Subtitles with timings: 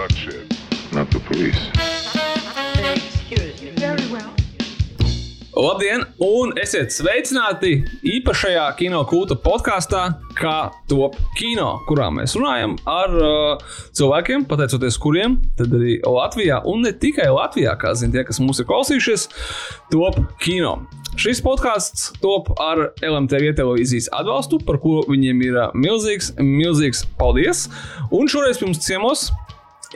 [0.00, 0.46] bloodshed,
[0.92, 1.60] not the police.
[5.60, 10.06] Labdien, un esiet sveicināti īpašajā kino kulta podkāstā,
[10.38, 16.86] kā top kino, kurā mēs runājam ar uh, cilvēkiem, pateicoties kuriem tad arī Latvijā, un
[16.86, 19.26] ne tikai Latvijā, kā zina tie, kas mūs ir klausījušies,
[19.92, 20.78] top kino.
[21.20, 27.66] Šis podkāsts top ar LMTV televīzijas atbalstu, par ko viņiem ir uh, milzīgs, milzīgs paldies.
[28.14, 29.28] Un šoreiz pie mums ciemos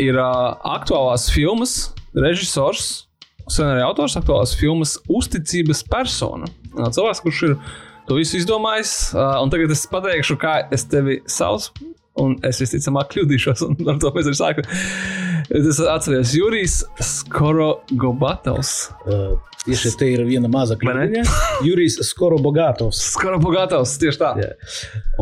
[0.03, 3.05] ir uh, aktuālās filmas režisors
[3.51, 6.49] scenārija autors aktuālās filmas Uzticības persona.
[6.79, 7.57] Ā, Cilvēks, kurš ir
[8.09, 11.91] to visu izdomājis, ā, un tagad es pateikšu, kā es tevi saucu.
[12.23, 14.69] Un es visticamāk kļūdīšos, un ar to mēs arī sākam.
[15.51, 18.91] Es atceros, Jurijs Skorogobatovs.
[19.05, 19.35] Uh,
[19.65, 21.23] Tieši te ir viena maza kļūda.
[21.65, 22.99] Jurijs Skorobogatovs.
[23.15, 24.33] Skorogobatovs, tieši tā.
[24.43, 24.51] Jā.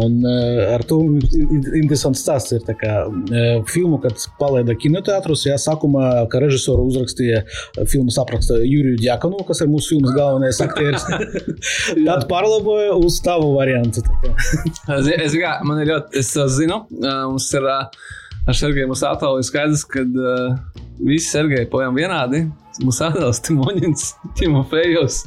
[0.03, 2.65] Un uh, ar to in- interesants stāsts ir.
[2.81, 8.99] Kā, uh, filmu, kad palaida kinoteātros, jā, sākumā, kā režisoru uzrakstīja uh, filmas apraksta Juriju
[8.99, 11.07] Djakonu, kas ir mūsu filmas galvenais aktieris.
[12.09, 14.03] Tad pārlaboja uz tavu variantu.
[14.33, 18.11] Es, es, kā, man ir ļoti, es zinu, uh, mums ir uh,
[18.47, 20.57] ar Sergeju mums atālu skaidrs, ka uh,
[21.03, 22.47] visi Sergeji pojām vienādi.
[22.83, 24.07] Atāls Timoņins,
[24.39, 25.19] Timofejos,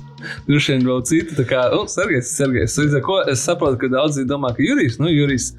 [0.47, 1.35] droši vien vēl citi.
[1.37, 2.77] Tā kā, nu, Sergejs, Sergejs.
[2.81, 5.51] Līdz ar ko es saprotu, ka daudzi domā, ka Jurijs, nu, Jurijs,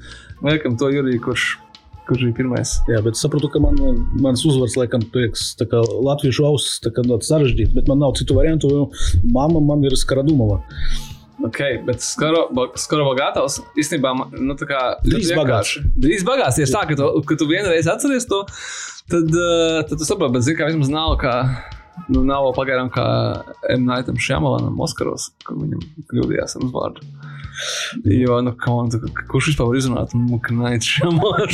[0.43, 1.45] liekam to Juriju, kurš,
[2.09, 2.75] kurš bija pirmais.
[2.91, 3.79] Jā, bet es saprotu, ka man,
[4.19, 8.35] mans uzvārds, laikam, prieks, kā latviešu ausis, tā kā ļoti sarežģīti, bet man nav citu
[8.37, 8.89] variantu, jo
[9.31, 10.59] mamma man ir Skaradumova.
[11.45, 15.83] Ok, bet Skoro Gatavs īstenībā man, nu, tā kā Drīz vienkārši.
[15.93, 16.57] Drīz bagāts.
[16.57, 18.41] Tieši tā, ka tu, ka tu vienreiz atceries to,
[19.11, 21.35] tad, uh, tad tu saproti, bet zini, kā vismaz nav kā.
[22.13, 23.05] Nu, nav pagaidām kā
[23.73, 23.85] M.
[23.87, 27.05] Naitam Šamalanam Oskaros, kur viņam kļūdījās ar uzvārdu.
[28.05, 30.89] Jo, nu, on, tu, kurš vispār var izrunāt Muknaits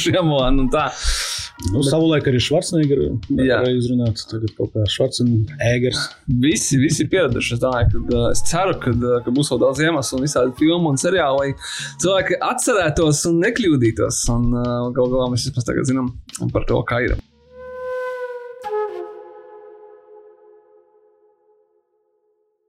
[0.05, 0.89] Šamalanu un tā.
[1.61, 3.59] Nu, savulaik arī Švarcnegera Jā.
[3.61, 5.99] varēja izrunāt, tagad kaut kā Švarcnegers.
[6.41, 7.53] Visi, visi pieraduši.
[7.55, 10.55] Es, domāju, ka, uh, es ceru, ka, uh, ka būs vēl daudz iemeslu un visādi
[10.59, 14.23] filmu un seriāli, lai cilvēki atcerētos un nekļūdītos.
[14.33, 14.65] Un uh,
[14.97, 16.09] galu galā mēs vismaz tagad zinām
[16.55, 17.15] par to, kā ir.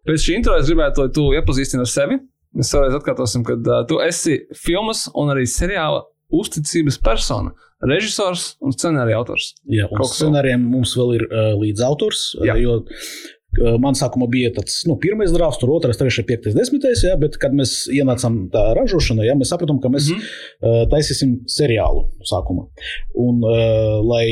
[0.04, 2.20] Pēc šī intro es gribētu, lai tu iepazīstini ar sevi.
[2.54, 7.52] Mēs vēlreiz atkārtosim, ka uh, tu esi filmas un arī seriāla uzticības persona,
[7.84, 9.52] režisors un scenārija autors.
[9.70, 12.56] Jā, un scenārijiem mums vēl ir uh, līdzautors, Jā.
[12.60, 17.14] jo uh, man sākumā bija tāds nu, pirmais drafts, tur otrais, trešais, piektais, desmitais, jā,
[17.20, 20.34] bet kad mēs ienācām tā ražošanā, jā, mēs sapratām, ka mēs mm -hmm.
[20.64, 22.68] uh, taisīsim seriālu sākumā.
[23.14, 24.26] Un, uh, lai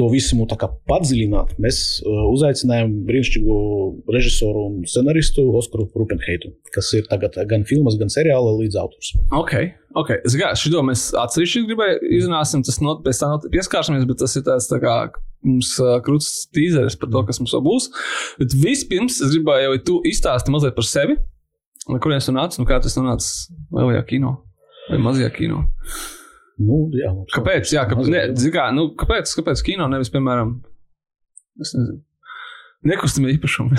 [0.00, 3.56] to visu tā kā padziļināt, mēs uh, uzaicinājām brīnišķīgu
[4.14, 9.14] režisoru un scenaristu Oskaru Rupenheitu, kas ir tagad gan filmas, gan seriāla līdzautors.
[9.36, 9.56] Ok,
[10.00, 10.14] ok.
[10.24, 14.46] Es gāju, šo mēs atsevišķi gribēju izrunāsim, tas not, pēc tam pieskārsimies, bet tas ir
[14.48, 14.96] tāds tā kā
[15.46, 17.90] mums uh, krūts tīzeris par to, kas mums vēl būs.
[18.40, 21.18] Bet vispirms es gribēju, lai tu izstāsti mazliet par sevi.
[21.90, 22.56] No kurienes tu nāc?
[22.60, 23.28] Nu, kā tas nonāca
[23.74, 24.38] lielajā kino
[24.90, 25.64] vai mazajā kino?
[26.60, 27.72] Nu, jā, Kāpēc?
[27.72, 28.22] Jā, kāpēc, ne,
[28.52, 30.58] kā, nu, kāpēc, kāpēc kino nevis, piemēram.
[32.90, 33.76] Nekustamie īpašumi,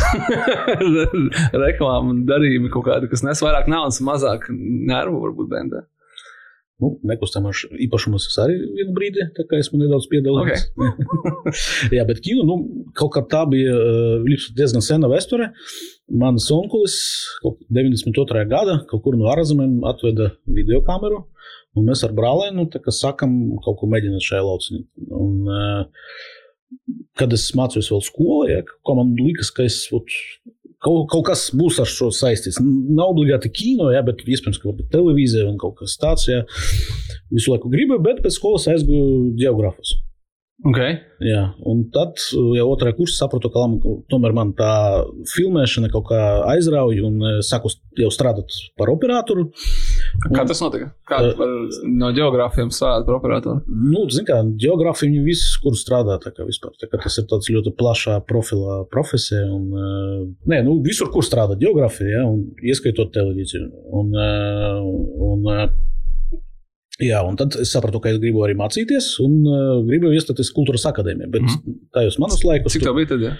[1.66, 5.81] reklāma un darījumi kaut kādi, kas nes vairāk naudas, mazāk nervu varbūt bendē.
[6.81, 10.64] Nu, nekustamās īpašumus es arī vienu brīdi, tā kā esmu nedaudz piedalījies.
[10.74, 11.94] Okay.
[11.97, 15.52] Jā, bet kino, nu, kaut kā tā bija uh, diezgan sena vēsture.
[16.22, 16.96] Mans onkulis
[17.44, 18.47] kaut kā 92.
[18.50, 21.22] gada kaut kur no ārzemēm atveda videokameru,
[21.78, 24.82] un mēs ar brālēnu kā sākam kaut ko mēģināt šajā lauciņā.
[25.18, 26.08] Un, uh,
[27.20, 28.64] kad es mācījos vēl skolā, ja,
[28.96, 30.08] man liekas, ka es ot,
[30.84, 32.62] kaut, kaut kas būs ar šo saistīts.
[32.62, 36.30] Nav obligāti kino, ja, bet iespējams, ka varbūt televīzija un kaut kas tāds.
[36.32, 36.46] Ja.
[37.32, 39.98] Visu laiku gribu, bet pēc skolas aizgāju geogrāfus.
[40.62, 41.00] Okay.
[41.26, 43.64] Jā, un tad jau otrajā kursā sapratu, ka
[44.14, 44.74] tomēr man tā
[45.32, 46.20] filmēšana kaut kā
[46.52, 49.48] aizrauja un eh, sāku jau strādāt par operatoru.
[50.32, 50.92] Kā tas notika?
[51.08, 51.52] Kā Uh, var
[51.86, 53.62] no geogrāfiem strādāt par operatoru?
[53.68, 56.74] Nu, zin kā, geogrāfija viņi visi, kur strādā, tā kā vispār.
[56.82, 59.44] Tā kā tas ir tāds ļoti plašā profilā profesija.
[59.53, 63.70] Un, eh, nē, nu, visur, kur strādā geogrāfija, ja, un ieskaitot televīziju.
[64.02, 64.82] Un, eh,
[65.30, 65.70] un, eh,
[67.02, 70.84] Jā, un tad es sapratu, ka es gribu arī mācīties, un uh, gribu iestāties kultūras
[70.85, 71.32] akadēmijā.
[71.34, 71.80] Bet mm.
[71.97, 73.24] tajos manos laikos, Cik tev bija tad?
[73.26, 73.32] Ja?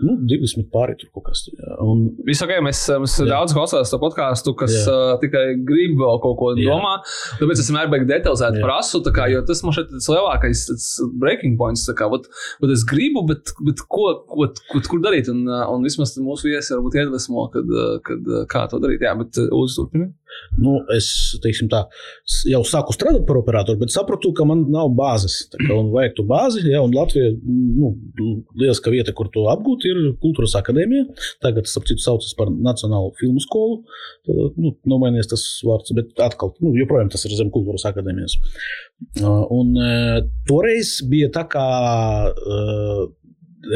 [0.00, 1.44] Nu, 20 pāri tur kaut kas.
[1.82, 3.26] Un, Viss ok, mēs, mēs Jā.
[3.32, 4.84] daudz klausāmies to podkāstu, kas Jā.
[4.92, 6.70] uh, tikai grib vēl kaut ko Jā.
[6.70, 6.96] domā.
[7.40, 8.66] Tāpēc es vienmēr beigās detalizēti Jā.
[8.66, 10.88] prasu, kā, jo tas man šeit ir lielākais tas
[11.22, 11.86] breaking points.
[11.98, 12.28] Kā, vat,
[12.62, 15.32] vat es gribu, bet, bet ko, ko, ko, kur darīt?
[15.32, 19.04] Un, uh, un vismaz mūsu viesi varbūt iedvesmo, kad, kad, kā to darīt.
[19.06, 20.14] Jā, bet uh, Lūdzu, turpiniet.
[20.60, 21.08] Nu, es
[21.70, 21.82] tā,
[22.50, 25.42] jau sāku strādāt par operatoru, bet sapratu, ka man nav bāzes.
[25.66, 27.94] Man vajag to bāzi, ja, un Latvija nu,
[28.58, 31.06] lieliska vieta, kur to apgūt, ir Kultūras akadēmija.
[31.44, 33.82] Tagad, ap citu, saucas par Nacionālo filmu skolu.
[34.28, 38.36] Tad, Nu, nomainījies tas vārds, bet atkal, nu, joprojām tas ir zem Kultūras akadēmijas.
[39.20, 40.18] Uh, Un uh,
[40.48, 41.64] toreiz bija tā kā
[42.28, 43.06] uh,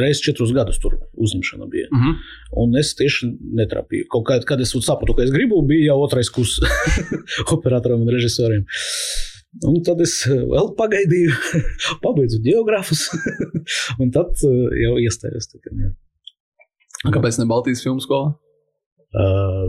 [0.01, 1.91] reizes četrus gadus tur uzņemšana bija.
[1.93, 2.17] Mhm.
[2.63, 3.31] Un es tieši
[3.61, 4.09] netrapīju.
[4.13, 6.59] Kaut kā, kad es sapratu, ka es gribu, bija jau otrais kurs
[7.57, 8.67] operatoram un režisoriem.
[9.63, 11.35] Un tad es eh, vēl pagaidīju,
[12.05, 13.07] pabeidzu geogrāfus,
[14.03, 15.53] un tad eh, jau iestājos.
[15.55, 15.93] jā.
[17.15, 18.33] Kāpēc ne Baltijas filmu skola?
[19.15, 19.69] Uh,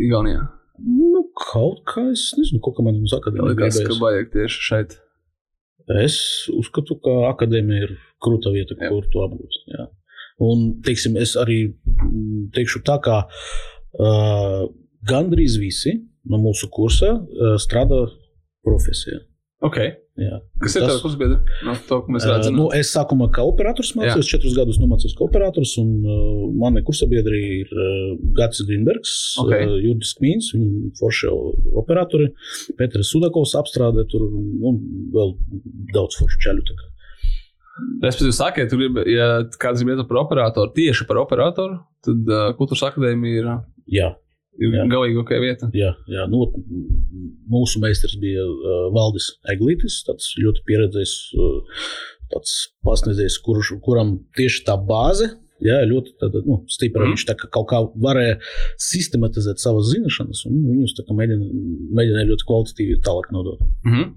[0.00, 0.40] Igaunijā.
[0.82, 4.96] nu, kaut kā es nezinu, ko man uz Man akadēmiju liekas, ka vajag tieši šeit.
[6.00, 6.16] Es
[6.54, 7.92] uzskatu, ka akadēmija ir
[8.24, 8.88] krūta vieta, Jā.
[8.92, 9.58] kur to apgūt.
[9.74, 9.88] Jā.
[10.40, 14.68] Un, teiksim, es arī mm, teikšu tā, ka uh,
[15.08, 15.96] gandrīz visi
[16.30, 18.06] no mūsu kursa uh, strādā
[18.64, 19.20] profesijā.
[19.64, 19.76] Ok.
[20.20, 20.36] Jā.
[20.60, 21.36] Kas ir tāds kursbiedri?
[21.64, 22.56] No to, ko mēs Uh, redzam.
[22.56, 27.40] nu, es sākumā kā operators mācījos, četrus gadus nomācījos kā operators, un uh, mani kursabiedri
[27.62, 29.52] ir uh, Gatis Grīnbergs, Ok.
[29.54, 31.30] uh, Jurgis Kmīns, viņi forši
[31.80, 32.30] operatori,
[32.80, 34.80] Petrs Sudakovs apstrādē tur, un
[35.16, 35.32] vēl
[35.96, 36.66] daudz foršu čaļu.
[36.68, 36.88] tā kā.
[38.04, 39.28] Respektīvi, sakiet, ir, ja
[39.60, 43.50] kāds grib iet par operatoru, tieši par operatoru, tad uh, kultūras akadēmija ir,
[43.90, 44.08] Jā,
[44.60, 44.86] ir Jā.
[44.90, 45.68] galīgākā vieta.
[45.74, 46.24] jā, jā.
[46.30, 46.46] Nu,
[47.50, 51.84] mūsu meistars bija uh, Valdis Eglītis, tāds ļoti pieredzējis uh,
[52.86, 55.32] pasniedzējs, kurš, kuram tieši tā bāze.
[55.60, 57.04] Jā, ļoti tāda, nu, stipra.
[57.04, 57.10] Mhm.
[57.10, 57.16] Mm.
[57.18, 58.38] Viņš kā kaut kā varēja
[58.80, 61.48] sistematizēt savas zināšanas, un viņus mēģina,
[61.98, 63.60] mēģināja ļoti kvalitatīvi tālāk nodot.
[63.84, 64.14] Mhm.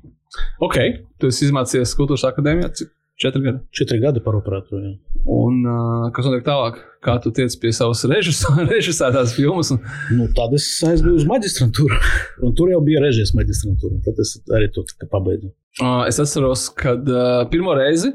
[0.66, 0.78] Ok,
[1.20, 2.94] tu esi izmācījies kultūras akadēmijā cik?
[3.24, 3.62] Četri gadi.
[3.80, 4.82] Četri gadi par operatoru.
[4.84, 4.94] jā.
[5.34, 6.82] Un uh, kas notiek tālāk?
[7.04, 8.04] Kā tu tiec pie savas
[8.74, 9.72] režisētās filmas?
[9.76, 9.80] Un,
[10.18, 11.98] Nu, tad es aizgāju uz maģistrantūru,
[12.44, 14.02] un tur jau bija režijas maģistrantūra.
[14.06, 15.50] Tad es arī to pabeidzu.
[15.82, 18.14] uh, es atceros, kad uh, pirmo reizi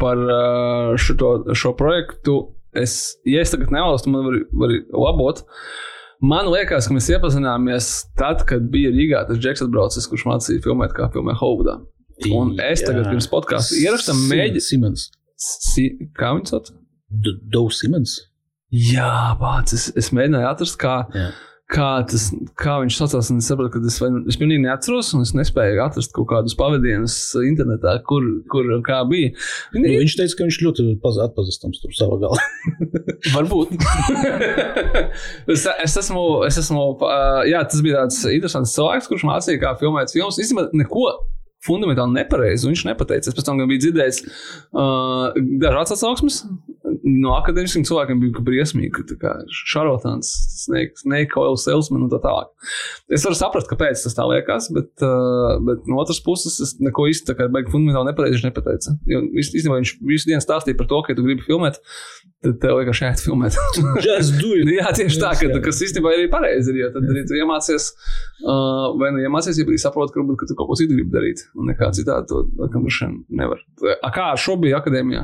[0.00, 2.38] par uh, šito, šo projektu,
[2.76, 5.40] es, ja es tagad nevalstu, tu man vari, vari labot.
[6.24, 10.94] Man liekas, ka mēs iepazināmies tad, kad bija Rīgā tas Džeks atbraucis, kurš mācīja filmēt,
[10.96, 11.78] kā filmē Holivudā.
[12.32, 14.64] Un es tagad pirms podkāstu ierakstām mēģināju.
[14.64, 15.08] Simons.
[15.36, 16.70] Si, kā viņš sauc?
[17.52, 18.14] Dovs Simons.
[18.72, 19.76] Jā, pats.
[19.76, 21.26] Es, es mēģināju atrast, kā, Jā.
[21.70, 22.24] kā, tas,
[22.58, 23.28] kā viņš saucās.
[23.36, 27.18] Es saprotu, ka es, nu- es pilnīgi neatceros, un es nespēju atrast kaut kādus pavadienus
[27.46, 29.34] internetā, kur, kur un kā bija.
[29.76, 32.40] Nu, viņš teica, ka viņš ļoti paz- atpazīstams tur savā galā.
[33.36, 33.76] Varbūt.
[35.52, 36.88] es, es esmu, es esmu
[37.52, 40.40] jā, tas bija tāds interesants cilvēks, kurš mācīja, kā filmēt filmas.
[40.42, 41.06] Īstenībā neko
[41.66, 43.30] fundamentāli nepareizi viņš nepateica.
[43.32, 46.42] Es pēc tam biju dzirdējis uh, dažādas atsauksmes.
[47.06, 49.32] No akadēmiskiem cilvēkiem bija briesmīgi, ka
[50.98, 52.50] snake oil salesman un tā tālāk.
[53.14, 57.06] Es varu saprast, kāpēc tas tā liekas, bet, uh, bet no otras puses es neko
[57.10, 58.96] īsti tā kā baigi fundamentāli nepareizi viņš nepateica.
[59.10, 61.78] Jo īs- īstenībā viņš visu dienu stāstīja par to, ka, ja tu gribi filmēt,
[62.46, 63.58] tad tev vienkārši jāiet filmēt.
[64.76, 66.74] Jā, tieši tā, ka, kas īstenībā ir pareizi.
[66.78, 67.90] Jo tad arī tu iemācies,
[68.46, 71.42] uh, vai nu iemācies, ja arī saproti, ka, ka tu kaut ko citu gribi darīt.
[71.56, 73.62] Un nekā citādi to laikam droši vien nevar.
[74.04, 75.22] A, kā ar šo bija akadēmijā?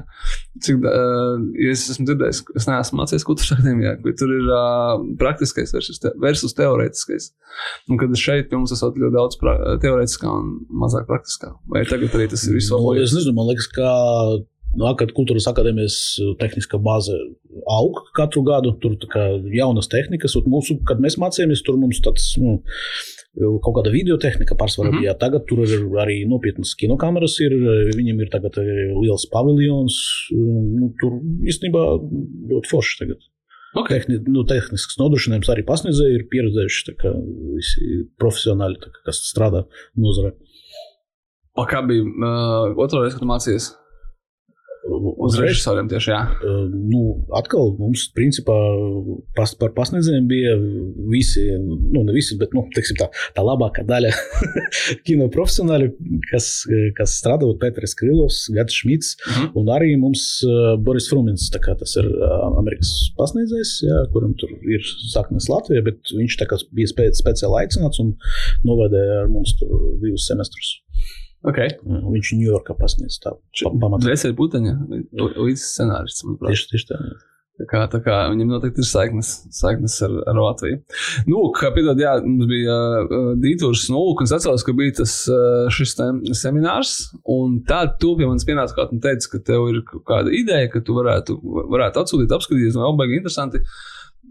[0.64, 5.75] Cik, uh, es esmu dzirdējis, es neesmu mācījies kultūras akadēmijā, bet tur ir uh, praktiskais
[5.76, 7.31] versus, te, versus teorētiskais.
[7.93, 11.52] Un kad šeit mums esot ļoti daudz pra, teorētiskā un mazāk praktiskā.
[11.73, 13.89] Vai tagad arī tas ir viss Nu, vēl es nezinu, man liekas, ka
[14.79, 15.96] nu, akad, kultūras akadēmijas
[16.41, 17.17] tehniskā bāze
[17.70, 18.74] aug katru gadu.
[18.82, 22.32] Tur kā jaunas tehnikas, un mūsu, kad mēs mācījāmies, tur mums tāds.
[22.41, 22.58] Nu,
[23.32, 25.01] Kaut kāda video tehnika pārsvarā mm -hmm.
[25.01, 25.15] bija.
[25.19, 27.39] Tagad tur ir arī nopietnas kinokameras.
[27.41, 27.53] Ir,
[27.96, 29.96] viņam ir tagad liels paviljons.
[30.36, 31.82] Nu, tur īstenībā
[32.53, 33.19] ļoti forši tagad.
[33.72, 34.03] Okay.
[34.03, 37.12] Tehni, nu, tehnisks nodrošinājums arī pasniedzēji ir pieredzējuši kā
[37.56, 39.65] visi profesionāļi, kā, kas strādā
[39.96, 40.34] nozarē.
[41.69, 43.70] Kā bija uh, otrā reize, kad tu mācījies?
[44.82, 46.20] Uz režisoriem tieši jā.
[46.43, 47.03] Uh, nu,
[47.39, 48.55] atkal mums, principā,
[49.36, 50.55] pas, par pasniedzējiem bija
[51.12, 54.10] visi, nu, ne visi, bet nu, teiksim, tā, tā labākā daļa
[55.06, 55.93] kino profesionāļi,
[56.32, 56.48] kas,
[56.98, 59.53] kas strādā, Pēters Krilovs, Gats Šmits, Mhm.
[59.60, 64.34] un arī mums uh, Boris Frumins, tā kā tas ir uh, Amerikas pasniedzējs, jā, kuram
[64.41, 68.15] tur ir saknes Latvijā, bet viņš tā kā bija spē, speciāli aicināts un
[68.67, 69.72] novadīja ar mums tur
[70.03, 70.74] divus semestrus.
[71.43, 71.75] Okay.
[71.82, 74.06] Viņš Ņujorkā pasniedz tā pa- pamatā.
[74.06, 74.72] Dvēseli puteņa
[75.19, 76.53] līdz manuprāt.
[76.55, 76.99] Tieši, tieši tā.
[77.61, 80.79] Tā kā, tā kā viņam noteikti ir saiknes, saiknes ar, ar Latviju.
[81.29, 84.94] Nu, kā piedod, jā, mums bija uh, dītūrs, nu, lūk, un es atceros, ka bija
[85.03, 86.08] tas uh, šis te
[86.39, 86.94] seminārs,
[87.29, 90.70] un tad tu pie manis pienāci kā un teici, ka tev ir kaut kāda ideja,
[90.72, 91.37] ka tu varētu,
[91.75, 93.61] varētu atsūtīt, apskatīties, no baigi interesanti.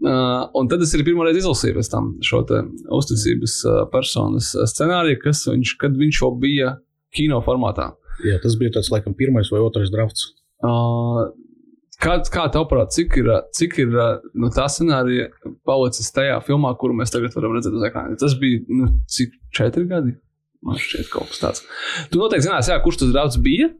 [0.02, 2.64] Uh, un tad es arī pirmo reizi izlasīju pēc tam šo te
[2.98, 6.74] uzticības uh, personas uh, scenāriju, kas viņš, kad viņš jau bija
[7.14, 7.92] kino formātā.
[8.26, 10.30] Jā, tas bija tāds laikam pirmais vai otrais drafts.
[10.62, 11.32] Uh,
[12.02, 13.94] kā, kā tavuprāt, cik ir, cik ir
[14.38, 15.30] no tā scenārija
[15.68, 18.18] palicis tajā filmā, kuru mēs tagad varam redzēt uz ekrāna?
[18.20, 20.16] Tas bija nu, cik četri gadi?
[20.62, 21.64] Man šķiet, kaut kas tāds.
[22.12, 23.72] Tu noteikti zinās, jā, kurš tas draugs bija.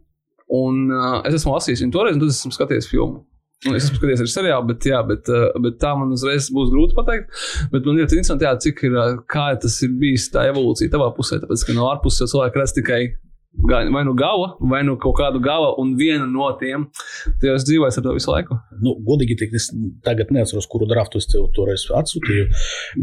[0.53, 3.23] Un uh, es esmu lasījis viņu toreiz, un tad esmu skatījies filmu.
[3.69, 6.71] Un es esmu skatījies arī seriālu, bet, jā, bet, uh, bet tā man uzreiz būs
[6.73, 7.29] grūti pateikt.
[7.71, 8.97] Bet man ļoti interesanti, jā, cik ir,
[9.31, 11.39] kā tas ir bijis tā evolūcija tavā pusē.
[11.43, 13.03] Tāpēc, ka no ārpuses cilvēki redz tikai
[13.93, 16.87] vai nu gala, vai nu kaut kādu gala, un viena no tiem
[17.41, 18.57] tajos dzīvojas ar to visu laiku.
[18.81, 19.69] Nu, godīgi teikt, es
[20.07, 22.49] tagad neatceros, kuru draftu es tev toreiz atsūtīju.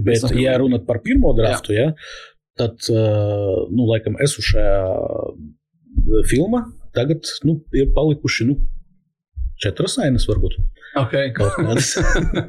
[0.06, 1.92] Bet, ja runāt par pirmo draftu, jā.
[1.92, 1.94] Ja,
[2.60, 4.82] tad, uh, nu, laikam, esmu šajā
[6.32, 6.66] filmā.
[6.98, 8.58] Tagad nu, ir palikuši nu,
[9.62, 10.58] četras ainas, varbūt.
[11.04, 11.34] Okay.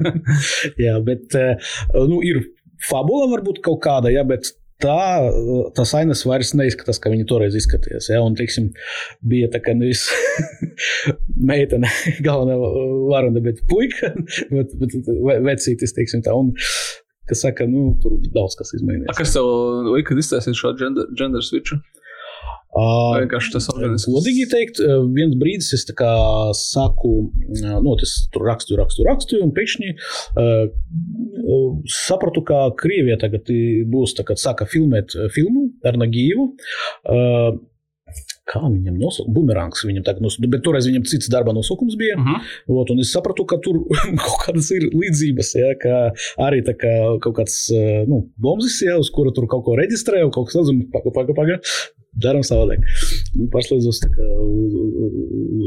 [0.85, 1.37] jā, bet
[1.93, 2.41] nu, ir
[2.87, 5.29] fabula, varbūt kaut kāda, jā, bet tā,
[5.77, 8.09] tas ainas vairs neizskatās, kā viņi toreiz izskatījās.
[8.11, 8.21] Ja?
[8.25, 8.71] Un, teiksim,
[9.27, 10.07] bija tā, ka nevis
[11.51, 11.91] meitene,
[12.27, 12.57] galvenā
[13.11, 14.13] varone, bet puika,
[14.51, 14.97] bet, bet
[15.47, 16.35] vecītis, teiksim tā.
[16.37, 16.53] Un,
[17.29, 19.11] kas saka, nu, tur daudz kas izmainījās.
[19.13, 19.47] A, kas tev
[19.93, 21.79] lika iztaisīt šo gender, gender switchu?
[22.71, 24.07] Uh, Vienkārši tas organizēts.
[24.07, 24.77] Godīgi teikt,
[25.11, 25.83] viens brīdis es
[26.61, 27.09] saku,
[27.51, 30.69] nu, es tur rakstu, rakstu, rakstu, un pēkšņi uh,
[31.91, 33.51] sapratu, ka Krievija tagad
[33.91, 36.47] būs, tā, kad sāka filmēt filmu ar Nagīvu.
[37.03, 37.59] Uh,
[38.51, 42.17] kā viņam nosaukt, bumerāns viņam tagad nosaukt, bet toreiz viņam cits darba nosaukums bija.
[42.17, 42.49] Uh -huh.
[42.81, 43.83] Ot, un es sapratu, ka tur
[44.23, 45.95] kaut kādas ir līdzības, ja, ka
[46.47, 47.57] arī tā kā kaut kāds,
[48.07, 51.33] nu, bombzis, ja, uz kura tur kaut ko reģistrē, un kaut kas un paga, paga,
[51.33, 51.59] paga,
[52.11, 52.83] daram savādāk.
[53.37, 55.17] Nu, Pašlīdzos uz, uz,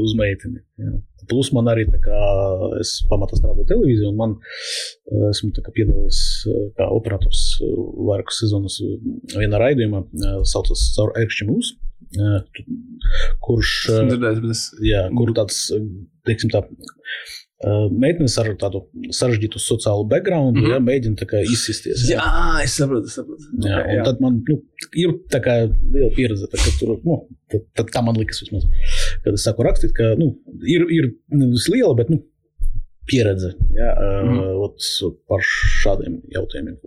[0.04, 0.60] uz meiteni.
[0.80, 0.94] Ja.
[1.30, 2.24] Plus man arī kā
[2.82, 4.34] es pamatā strādāju televīzijā, un man
[5.30, 6.18] esmu piedalījies
[6.76, 8.76] kā operators vairākas sezonas
[9.32, 10.04] vienā raidījumā,
[10.44, 11.80] saucas caur Ekšķi mūsu
[13.44, 13.72] kurš
[14.10, 15.66] dzirdējis, jā, kur tāds,
[16.28, 16.64] teiksim, tā.
[17.94, 18.82] Meitenes ar tādu
[19.14, 20.72] sarežģītu sociālu background, mm -hmm.
[20.74, 22.02] ja, mēģina izsisties.
[22.10, 23.46] Jā, jā es saprotu, saprotu.
[23.62, 24.04] Jā, okay, jā.
[24.04, 24.58] Tad man nu,
[25.00, 28.66] ir tā kā liela pieredze, tā, tur, nu, tad, tad tā man likas vismaz.
[29.24, 30.34] Kad es sāku rakstīt, ka nu,
[30.66, 32.20] ir, ir nevis liela, bet nu,
[33.06, 33.94] pieredze ja,
[34.24, 34.38] mm.
[34.40, 36.78] uh, par šādiem jautājumiem.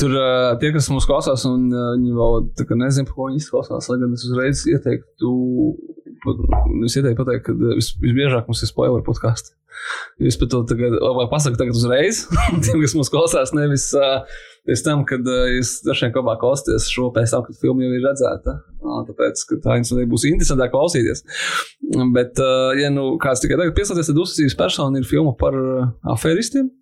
[0.00, 4.00] Tur uh, tie, kas mūsu klausās, un uh, viņi vēl nezina, ko viņi izklausās, lai
[4.02, 5.32] gan es uzreiz ieteiktu,
[6.88, 9.54] es ieteiktu pateikt, ka vis, visbiežāk mums ir spoiler podkāsts.
[10.22, 12.24] Jūs pat to tagad, vai pasakāt tagad uzreiz,
[12.64, 13.88] tiem, kas mūsu klausās, nevis
[14.66, 18.56] pēc tam, kad jūs dažiem kopā klausāties šo pēc tam, kad filma jau ir redzēta.
[19.10, 21.22] Tāpēc, ka tā jums būs interesantāk klausīties.
[22.16, 22.40] Bet,
[22.80, 25.58] ja nu kāds tikai tagad pieslēdzies, tad uzticības persona ir filma par
[26.16, 26.72] aferistiem,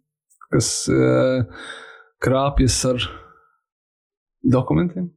[0.54, 0.70] kas
[2.24, 3.10] krāpjas ar
[4.44, 5.10] dokumentiem,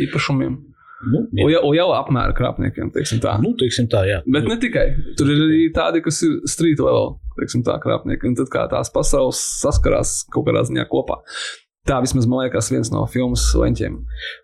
[0.00, 0.58] īpašumiem.
[1.00, 1.46] Nu, jā.
[1.54, 3.38] jau, jau apmēra krāpniekiem, teiksim tā.
[3.40, 4.18] Nu, teiksim tā, jā.
[4.28, 4.84] Bet ne tikai.
[5.16, 8.28] Tur ir arī tādi, kas ir street level, teiksim tā, krāpnieki.
[8.28, 11.22] Un tad kā tās pasaules saskarās kaut kādā ziņā kopā.
[11.88, 13.94] Tā vismaz man liekas, viens no filmas leņķiem.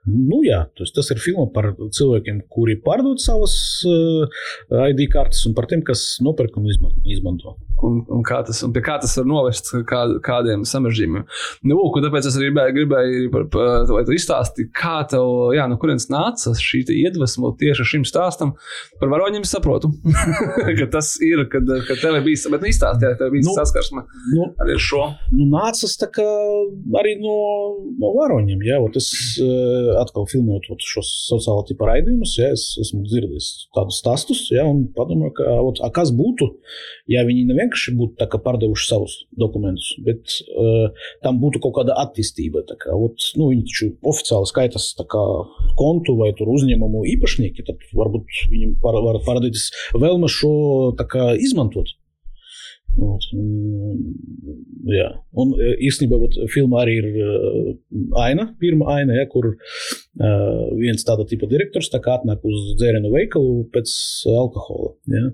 [0.08, 4.24] Nu, jā, tas, tas ir filma par cilvēkiem, kuri pārdod savas uh,
[4.72, 7.58] eh, ID kartes, un par tiem, kas nopērk un izmanto.
[7.84, 11.26] Un, un, kā tas, un pie kā tas var novest kā, kādiem samežģījumiem.
[11.68, 15.66] Nu, lūk, tāpēc es arī gribēju, gribēju par, par, lai tu izstāstītu, kā tev, jā,
[15.68, 18.54] no kurienes nāca šī iedvesma tieši šim stāstam.
[18.96, 19.92] Par varoņiem es saprotu,
[20.80, 24.72] ka tas ir, kad, kad tev bijis, bet izstāstīja, tev bija nu, saskarsme nu, ar
[24.80, 25.04] šo.
[25.36, 26.26] Nu, nācas tā kā
[26.96, 27.36] arī no,
[28.00, 29.10] no varoņiem, jā, ot es
[29.42, 34.86] uh, atkal filmējot šos sociālo tipu raidījumus, jā, es esmu dzirdējis tādus stāstus, jā, un
[34.96, 36.50] padomāju, ka, ot, a, kas būtu,
[37.12, 40.90] ja viņi nevienkārši vienkārši būtu pārdevuši savus dokumentus, bet uh,
[41.22, 42.64] tam būtu kaut kāda attīstība.
[42.66, 45.24] Kā, ot, nu, viņi taču oficiāli skaitās kā,
[45.78, 51.94] kontu vai uzņēmumu īpašnieki, tad varbūt viņiem par, var parādīties vēlme šo kā, izmantot.
[52.96, 53.98] Un,
[54.88, 55.08] jā.
[55.36, 57.70] un īstenībā filmā arī ir uh,
[58.22, 59.50] aina, pirmā aina, ja, kur
[60.20, 63.92] uh, viens tāda tipa direktors tā atnāk uz dzērienu veikalu pēc
[64.30, 64.92] alkohola.
[65.12, 65.24] Ja.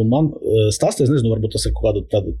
[0.00, 2.34] Un man uh, stāsta, es nezinu, varbūt tas ir kaut kāda tāda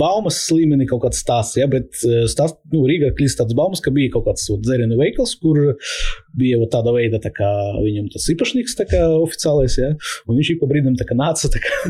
[0.00, 1.94] baumas līmenī, kaut kāds stāsts, ja, bet
[2.30, 5.60] stāst, nu, Rīgā klīst tāds baumas, ka bija kaut kāds dzērienu veikals, kur
[6.36, 9.92] bija tāda veida, tā kā viņam tas īpašnieks tā kā oficiālais, ja,
[10.26, 11.80] un viņš ik pa brīdim tā kā nāca, tā kā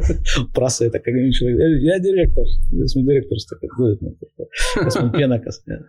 [0.56, 1.42] prasīja, tā kā viņš
[1.88, 3.72] jā, direktors, esmu direktors, tā kā,
[4.04, 4.16] man,
[4.86, 5.80] esmu pienākas, jā.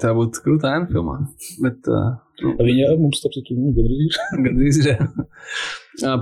[0.00, 1.18] Tā būtu krūta ēna filmā.
[1.64, 4.16] Bet, uh, nu, Viņa mums, starp citu, nu, gandrīz ir.
[4.46, 5.02] Gandrīz ir.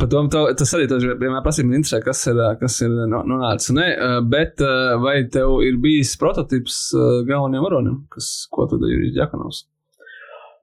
[0.01, 0.23] Par to
[0.57, 1.69] tas arī tas vienmēr prasīja.
[1.69, 3.71] Man interesē, kas ir, kas ir no- nonācis.
[3.77, 4.73] Nē, ā, bet ā,
[5.03, 9.63] vai tev ir bijis prototyps ā, galvenajam varonim, kas, ko tad ir Jurijs Jakunovs?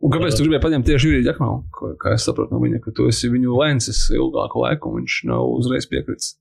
[0.04, 1.36] Un kāpēc tu gribēji paņemt tieši Juriju?
[1.72, 5.20] Ko- Kā es saprotu no viņa, ka tu esi viņu lencis ilgāku laiku, un viņš
[5.30, 6.34] nav uzreiz piekritis.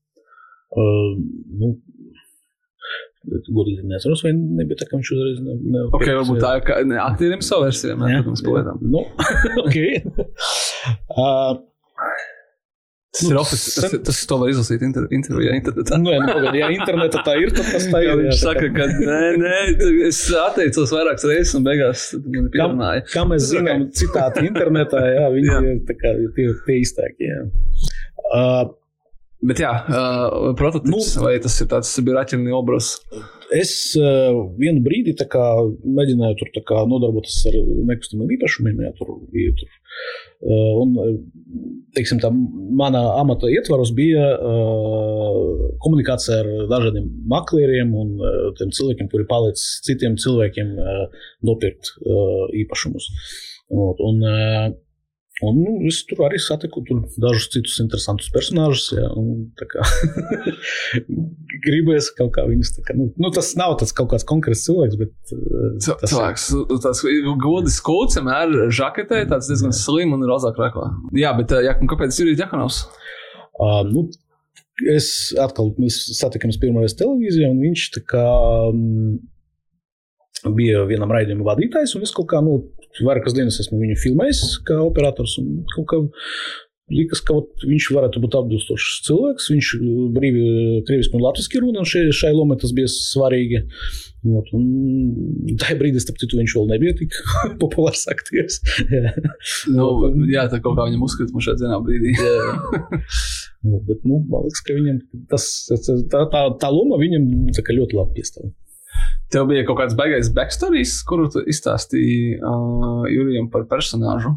[0.73, 1.13] Uh,
[1.61, 1.75] nu,
[3.23, 6.79] Godīgi neatceros, vai nebija tā, ka viņš uzreiz ne, ne, Ok, varbūt tā ir kā
[6.83, 8.81] ne, aktieriem savu versiju, mēs, protams, palietām.
[8.83, 9.05] Nu,
[9.63, 9.77] ok.
[11.17, 11.61] uh,
[13.13, 13.75] Tas ir oficiāls.
[13.77, 15.99] Tas, tas, tas to var izlasīt inter, intervijā internetā.
[16.01, 18.21] nu, jā, nu, pagaidi, ja internetā tā ir, tad tas tā Jā, ir.
[18.23, 19.57] viņš jā, saka, kā- ka nē, nē,
[20.09, 23.03] es atteicos vairākas reizes, un beigās man pierunāja.
[23.13, 25.59] kā mēs Tas ir zinām, citāti internetā, jā, viņi Jā.
[25.61, 27.29] ir kā tie, tie.
[27.29, 27.43] Jā.
[28.33, 28.73] Uh,
[29.43, 32.93] Bet jā, uh, prototyps, nu, vai tas ir tāds Sibiraķiņa obraz?
[33.53, 35.45] es uh, vienu brīdi kā,
[35.83, 37.57] mēģināju tur kā, nodarboties ar
[37.89, 39.53] nekustamiem īpašumiem, jā, tur bija.
[39.59, 39.73] Tur.
[40.43, 40.95] Uh, un,
[41.95, 49.11] teiksim, tā, mana amata ietvaros bija uh, komunikācija ar dažādiem maklieriem un uh, tiem cilvēkiem,
[49.11, 53.11] kuri palīdz citiem cilvēkiem uh, nopirkt uh, īpašumus.
[53.73, 54.73] Un, un, uh,
[55.43, 58.85] Un, nu, es tur arī satiku tur dažus citus interesantus personāžus.
[58.95, 59.85] Jā, un, kā
[61.65, 62.73] gribēs kaut kā viņus.
[62.87, 66.11] Kā, nu, nu, tas nav tas kaut kāds konkrēts cilvēks, bet uh, tas ir.
[66.13, 66.47] Cilvēks,
[66.85, 67.03] tas
[67.43, 70.91] godis skūts, vienmēr žaketē, tāds diezgan slim un rozā krāklā.
[71.17, 72.85] Jā, bet jā, kāpēc ir Jakunovs?
[73.53, 74.07] Uh, nu,
[74.89, 75.07] es
[75.41, 78.23] atkal satikāmies pirmoreiz televīzijā, un viņš tā kā,
[78.71, 79.19] um,
[80.57, 81.95] bija vienam raidījuma vadītājs.
[81.97, 82.61] un Es kaut kā, nu,
[83.01, 85.39] vairākas dienas esmu viņu filmējis kā operators.
[85.75, 86.03] kaut kā
[86.91, 89.45] Likās, ka viņš varētu būt atbilstošs cilvēks.
[89.53, 89.67] Viņš
[90.13, 90.41] brīvi
[90.87, 93.61] krieviski un latviešu runā, un šai, šai lomai tas bija svarīgi.
[94.23, 94.51] Ot,
[95.59, 97.15] tajā brīdī, starp citu, viņš vēl nebija tik
[97.61, 98.59] populārs aktieris.
[98.91, 99.13] Jā.
[99.71, 99.87] Nu,
[100.27, 102.13] jā, tā kaut kā viņam man šeit zinā brīdī.
[103.63, 104.97] Nu, bet, nu, man liekas, ka viņam
[105.31, 108.49] tas, tā, tā, tā loma viņam tā ļoti labi piestāv.
[109.33, 114.35] Tev bija kaut kāds baigais backstories, kuru tu izstāstīji uh, Jurijam par personāžu.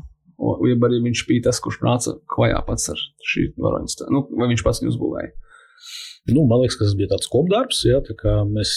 [0.68, 4.08] Jeb arī viņš bija tas, kurš nāca klajā pats ar šī varoņa.
[4.12, 5.32] Nu, vai viņš pats viņu uzbūvēja?
[6.26, 7.84] Nu, man liekas, ka tas bija tāds kopdarbs.
[7.86, 8.72] Jā, tā mēs,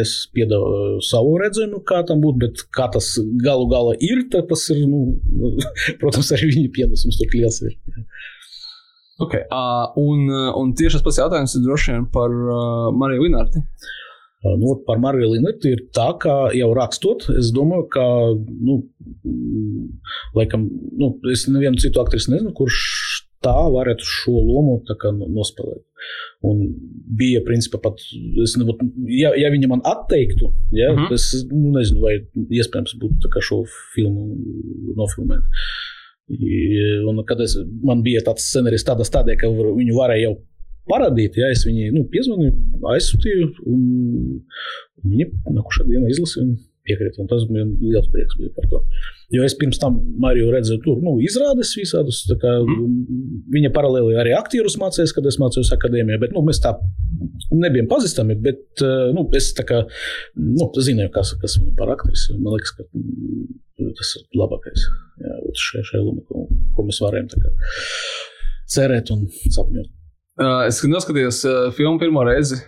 [0.00, 3.10] es piedāvāju savu redzējumu, kā tam būtu, bet kā tas
[3.42, 5.18] galu galā ir, tas ir, nu,
[6.00, 7.74] protams, arī viņa pienesums tur liels ir.
[9.26, 9.46] Okay.
[9.48, 13.64] Uh, un, uh, un tieši tas pats jautājums ir droši vien par uh, Mariju Linārti.
[14.60, 18.06] Nu, par Mariju Linetu ir tā, ka jau rakstot, es domāju, ka,
[18.68, 18.80] nu,
[20.36, 20.68] laikam,
[21.00, 22.80] nu, es nevienu citu aktrisu nezinu, kurš
[23.44, 25.82] tā varētu šo lomu kā no- nospēlēt.
[26.46, 26.62] Un
[27.18, 28.00] bija, principā, pat,
[28.42, 28.80] es nevat,
[29.10, 31.14] ja, ja viņa man atteiktu, ja, mm -hmm.
[31.14, 32.16] es nu, nezinu, vai
[32.60, 33.62] iespējams būtu šo
[33.94, 34.36] filmu
[34.96, 35.44] nofilmēt.
[37.08, 40.36] Un, kad es, man bija tāds scenārijs, tādā stadijā, ka viņu varēja jau
[40.90, 42.54] parādīt, ja es viņai nu, piezvanīju,
[42.94, 43.84] aizsūtīju, un
[45.04, 46.48] viņa nākošā dienā izlasīja.
[46.86, 48.78] Un tas bija liels prieks bija par to.
[49.34, 52.20] Jo es pirms tam Mariju redzēju, tur nu, izrādes visādus.
[52.38, 52.52] Kā,
[53.56, 56.20] viņa paralēli arī aktierus mācījās, kad es mācījos akadēmijā.
[56.22, 56.76] Bet nu, mēs tā
[57.50, 58.38] nebijām pazīstami.
[58.46, 59.82] Bet eh, nu, es kā
[60.38, 62.38] nu, zināju, kas, kas viņa par aktrisi.
[62.38, 66.46] Man liekas, ka mm, tas ir labākais jā, šajā, šajā lomā, ko,
[66.76, 67.34] ko mēs varējām
[68.76, 69.95] cerēt un sapņot.
[70.36, 72.58] Uh, es noskatījos uh, filmu pirmo reizi,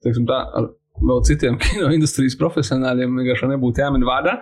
[0.00, 4.38] teiksim tā, ar vēl citiem kino industrijas profesionāļiem, vienkārši nebūtu jāmin vārdā.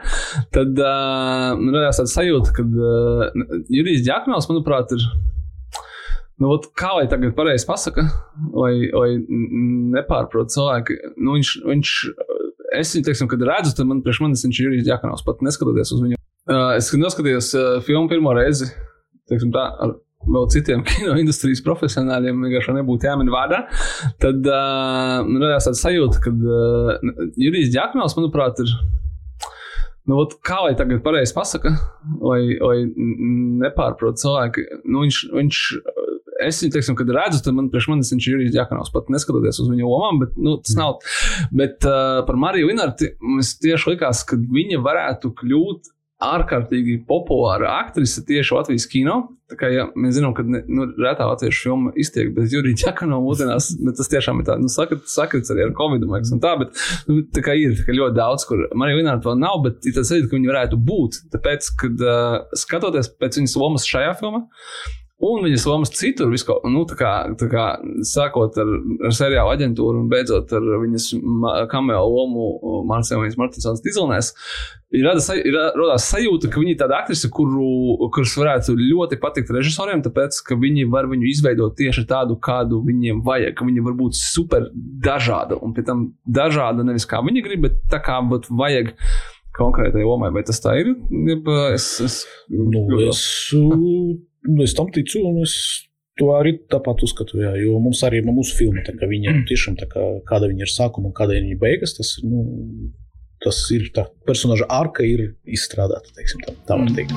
[0.55, 5.09] Tad uh, man radās tāda sajūta, ka uh, Jurijs Džaknovs, manuprāt, ir.
[6.39, 8.05] Nu, ot, kā lai tagad pareizi pasaka,
[8.55, 9.09] lai, lai
[9.97, 11.95] nepārprot cilvēki, nu, viņš, viņš,
[12.79, 15.91] es viņu, teiksim, kad redzu, tad man priekš manis viņš ir Jurijs Džaknovs, pat neskatoties
[15.97, 16.21] uz viņu.
[16.49, 18.71] Uh, es kad noskatījos uh, filmu pirmo reizi,
[19.27, 23.65] teiksim tā, ar vēl citiem kino industrijas profesionāļiem, vienkārši nebūtu jāmin vārdā,
[24.23, 28.75] tad uh, man radās tāda sajūta, ka uh, Jurijs Džaknovs, manuprāt, ir.
[30.09, 31.75] Nu, ot, kā lai tagad pareizi pasaka,
[32.25, 35.59] lai, lai n- nepārprot cilvēki, nu, viņš, viņš
[36.47, 39.61] es viņu, teiksim, kad redzu, tad man priekš manis viņš ir Jurijs Džakanovs, pat neskatoties
[39.63, 40.99] uz viņa lomām, bet nu, tas nav.
[41.53, 45.93] Bet uh, par Mariju Linarti mums tieši likās, ka viņa varētu kļūt
[46.25, 49.19] ārkārtīgi populāra aktrise tieši Latvijas kino.
[49.49, 53.23] Tā kā ja, mēs zinām, ka ne, nu, retā latviešu filma iztiek bez Jurija Čakanova
[53.25, 54.73] mūsdienās, bet tas tiešām ir tāds nu,
[55.09, 56.05] sakrits arī ar Covid.
[56.05, 56.75] Man liekas, un tā, bet
[57.09, 59.97] nu, tā kā ir tā kā ļoti daudz, kur Marija Linārta vēl nav, bet ir
[59.97, 61.23] tas veids, ka viņi varētu būt.
[61.37, 64.45] Tāpēc, kad uh, skatoties pēc viņas lomas šajā filmā,
[65.19, 67.63] Un viņas lomas citur, visko, nu, tā kā, tā kā,
[68.07, 68.69] sākot ar,
[69.09, 71.09] ar seriālu aģentūru un beidzot ar viņas
[71.73, 72.45] kameo lomu
[72.87, 74.29] Marcēlijas Martinsons Dizelnēs,
[74.95, 77.67] ir, rada, ir radās sajūta, ka viņi ir tāda aktrise, kuru,
[78.15, 83.25] kuras varētu ļoti patikt režisoriem, tāpēc, ka viņi var viņu izveidot tieši tādu, kādu viņiem
[83.27, 84.71] vajag, ka viņi var būt super
[85.03, 88.95] dažāda, un pie tam dažāda nevis kā viņi grib, bet tā kā būt vajag
[89.59, 90.95] konkrētai lomai, vai tas tā ir?
[91.75, 92.23] Es, es,
[92.55, 93.27] nu, es,
[93.59, 94.28] Nu,
[94.65, 95.55] es tam ticu, un es
[96.19, 97.39] to arī tāpat uzskatu.
[97.43, 100.67] Jā, jo mums arī ir mūsu filma, tā, viņa ir tiešām tā, kā, kāda viņa
[100.67, 101.95] ir sākuma un kāda viņa beigas.
[101.99, 102.45] Tas, nu,
[103.45, 106.13] tas ir tā personāža arka, ir izstrādāta.
[106.17, 107.15] Teiksim, tā, tā var teikt.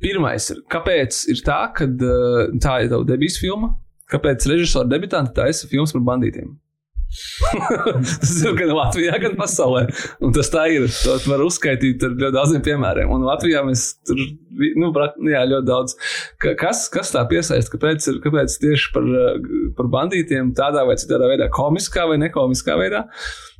[0.00, 3.74] Pirmais ir, kāpēc ir tā, ka tā ir tava debijas filma?
[4.10, 6.54] Kāpēc režisora debitanti taisa filmas par bandītiem?
[8.22, 9.86] tas ir gan Latvijā, gan pasaulē.
[10.24, 10.86] Un tas tā ir.
[11.04, 13.10] To var uzskaitīt ar ļoti daudziem piemēriem.
[13.12, 14.20] Un Latvijā mēs tur
[14.78, 14.92] nu,
[15.30, 15.96] jā, ļoti daudz.
[16.60, 17.74] Kas, kas tā piesaista?
[17.74, 19.10] Kāpēc, ir, kāpēc tieši par,
[19.78, 23.06] par bandītiem tādā vai citā veidā, komiskā vai nekomiskā veidā?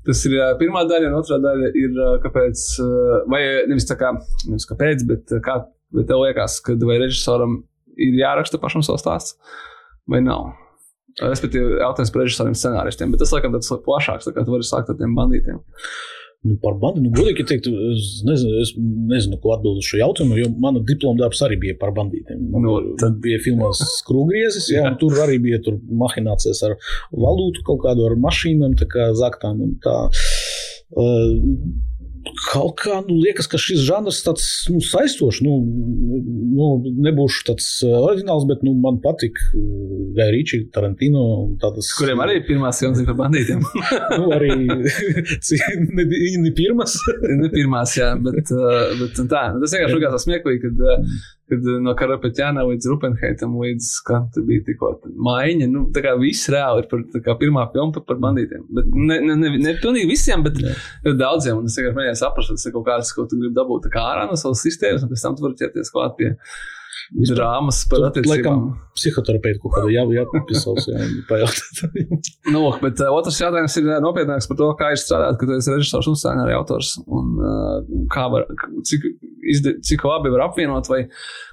[0.07, 2.63] Tas ir pirmā daļa, un otrā daļa ir, kāpēc,
[3.29, 4.15] vai nevis tā kā,
[4.49, 5.61] nevis kāpēc, bet kā
[5.95, 7.61] bet tev liekas, ka vai režisoram
[8.01, 9.37] ir jāraksta pašam savs stāsts,
[10.11, 10.53] vai nav?
[11.21, 14.93] Respektīvi, jautājums par režisoriem, scenāristiem, bet tas, laikam, tāds plašāks, tā kā tu vari sākt
[14.93, 15.61] ar tiem bandītiem.
[16.41, 18.71] Nu, par bandi, nu, godīgi teikt, es nezinu, es
[19.11, 22.47] nezinu, ko atbildēt uz šo jautājumu, jo mana diploma darbs arī bija par bandītiem.
[22.55, 26.79] Man nu, tad bija filmās skrūvgriezis, jā, un tur arī bija tur mahinācijas ar
[27.13, 29.99] valūtu, kaut kādu ar mašīnām, tā kā zaktām un tā.
[30.91, 31.37] Uh,
[32.51, 35.41] Kaut kā nu, liekas, ka šis žanrs tāds nu, saistošs.
[35.45, 36.67] Nu, nu,
[37.07, 41.25] nebūšu tāds uh, oriģināls, bet nu, man patīk uh, Gaja Rīča, Tarantino.
[41.63, 43.65] Tādas, Kuriem arī pirmās filmas ir par bandītiem?
[44.21, 44.53] nu, arī
[45.97, 46.07] ne,
[46.45, 46.99] ne pirmās.
[47.25, 49.45] ne pirmās, jā, bet, uh, bet tā.
[49.55, 50.85] Nu, tas vienkārši likās smieklīgi, kad
[51.51, 54.93] kad eh, no Karapetjāna līdz Rupenheitam līdz skatu bija tikko
[55.29, 55.69] maiņa.
[55.73, 58.67] Nu, tā kā viss reāli ir par kā, pirmā filma par, bandītiem.
[58.79, 60.75] Bet ne, ne, ne, ne pilnīgi visiem, bet Jā.
[61.11, 61.61] daudziem.
[61.61, 64.39] Un es vienkārši mēģināju saprast, tas ir kaut kāds, ko tu gribi dabūt ārā no
[64.41, 66.35] savas sistēmas, un pēc tam tu vari ķerties klāt pie
[67.31, 68.65] drāmas par attiecībām.
[68.97, 72.31] Psihoterapeitu kaut kādu jā, jāpisals, jā, pajautāt.
[72.55, 75.75] nu, bet uh, otrs jautājums ir nopietnāks par to, kā ir strādāt, ka tu esi
[75.75, 76.97] režisors un scenārija autors.
[77.07, 77.77] Un uh,
[78.13, 78.49] kā var,
[78.89, 79.07] cik,
[79.55, 81.05] izde, cik labi var apvienot, vai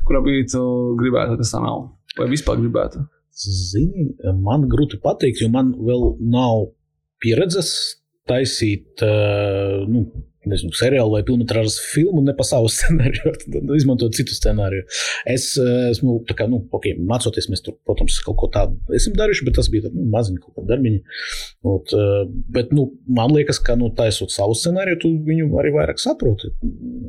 [0.07, 0.63] kurā brīdī tu
[0.99, 1.87] gribētu, tas tā nav.
[2.17, 3.05] Vai vispār gribētu?
[3.37, 4.09] Zini,
[4.41, 6.71] man grūti pateikt, jo man vēl nav
[7.21, 7.69] pieredzes
[8.27, 10.07] taisīt, uh, nu,
[10.51, 14.85] nezinu, seriālu vai filmas filmu, ne pa savu scenāriju, tad nu, izmantot citu scenāriju.
[15.29, 19.47] Es eh, esmu, kā, nu, ok, mācoties, mēs tur, protams, kaut ko tādu esam darījuši,
[19.47, 21.01] bet tas bija nu, maziņi kaut kādi darbiņi.
[21.73, 22.23] Ot, eh,
[22.57, 26.51] bet, nu, man liekas, ka, nu, taisot savu scenāriju, tu viņu arī vairāk saproti.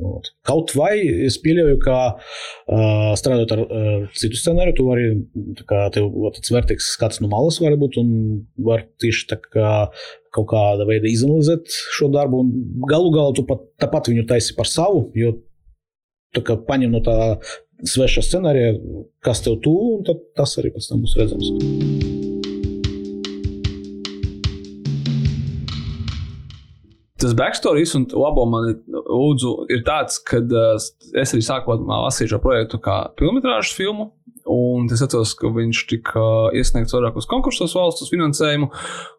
[0.09, 0.31] Ot.
[0.47, 0.95] Kaut vai
[1.27, 5.09] es pieļauju, ka uh, strādājot ar uh, citu scenāriju, tu vari,
[5.69, 8.09] kā tev tāds vērtīgs skats no malas var būt un
[8.65, 9.69] var tieši tā kā
[10.35, 14.69] kaut kāda veida izanalizēt šo darbu, un galu galā tu pat, tāpat viņu taisi par
[14.69, 15.35] savu, jo
[16.37, 17.17] kā paņem no tā
[17.87, 18.75] sveša scenārija,
[19.25, 22.17] kas tev tuvu, un tad tas arī pēc tam būs redzams.
[27.19, 30.77] Tas backstories un labo man lūdzu, ir tāds, ka uh,
[31.19, 34.13] es arī sākotnē lasīju šo projektu kā filmas filmu.
[34.49, 36.21] Un es atceros, ka viņš tika
[36.57, 38.69] iesniegts vairākos konkursos valsts finansējumu.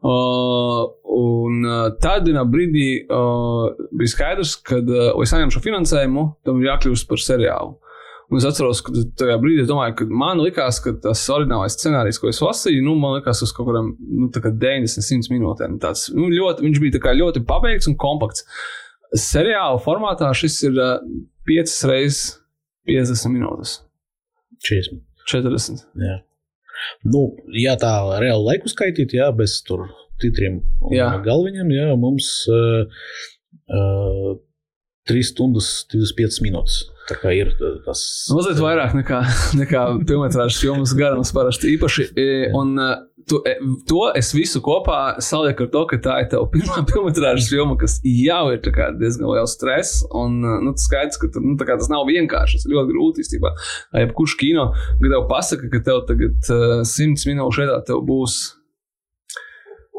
[0.02, 0.80] Uh,
[1.14, 6.72] un uh, tādā brīdī uh, bija skaidrs, ka, uh, lai saņemtu šo finansējumu, tam ir
[6.72, 7.76] jākļūst par seriālu.
[8.30, 12.30] Un es atceros, ka tajā brīdī domāju, ka man likās, ka tas oriģinālais scenārijs, ko
[12.30, 15.78] es lasīju, nu, man likās uz kaut kādiem nu, 90, 100 minūtēm.
[15.82, 18.46] Tāds, nu, ļoti, viņš bija ļoti pabeigts un kompakts.
[19.18, 20.98] Seriāla formātā šis ir uh,
[21.50, 22.24] 5 reizes
[22.86, 23.80] 50 minūtes.
[24.62, 25.09] 40.
[25.30, 25.86] 40.
[26.00, 26.18] Jā.
[27.04, 27.26] Nu,
[27.60, 29.88] ja tā reāli laiku skaitīt, jā, bez tur
[30.20, 33.02] titriem un galviņiem, jā, mums uh,
[33.72, 34.38] uh,
[35.10, 36.82] 3 stundas 25 minūtes.
[37.10, 37.50] Tā kā ir
[37.84, 38.00] tas.
[38.30, 39.20] Mazliet vairāk nekā,
[39.62, 42.10] nekā filmas filmas garums parasti īpaši.
[42.56, 42.76] Un,
[43.30, 43.54] tu, e,
[43.88, 47.98] to es visu kopā salieku ar to, ka tā ir tava pirmā filmas filma, kas
[48.02, 48.60] jau ir
[48.98, 50.02] diezgan liels stress.
[50.16, 52.58] Un nu, skaidrs, ka nu, tas nav vienkārši.
[52.58, 53.54] Tas ir ļoti grūti īstenībā.
[54.02, 58.40] Jebkurš kino, kad tev pasaka, ka tev tagad uh, simts minūšu veidā tev būs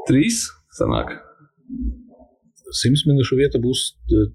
[0.09, 1.15] trīs, sanāk.
[2.71, 3.81] Simts minūšu vieta būs,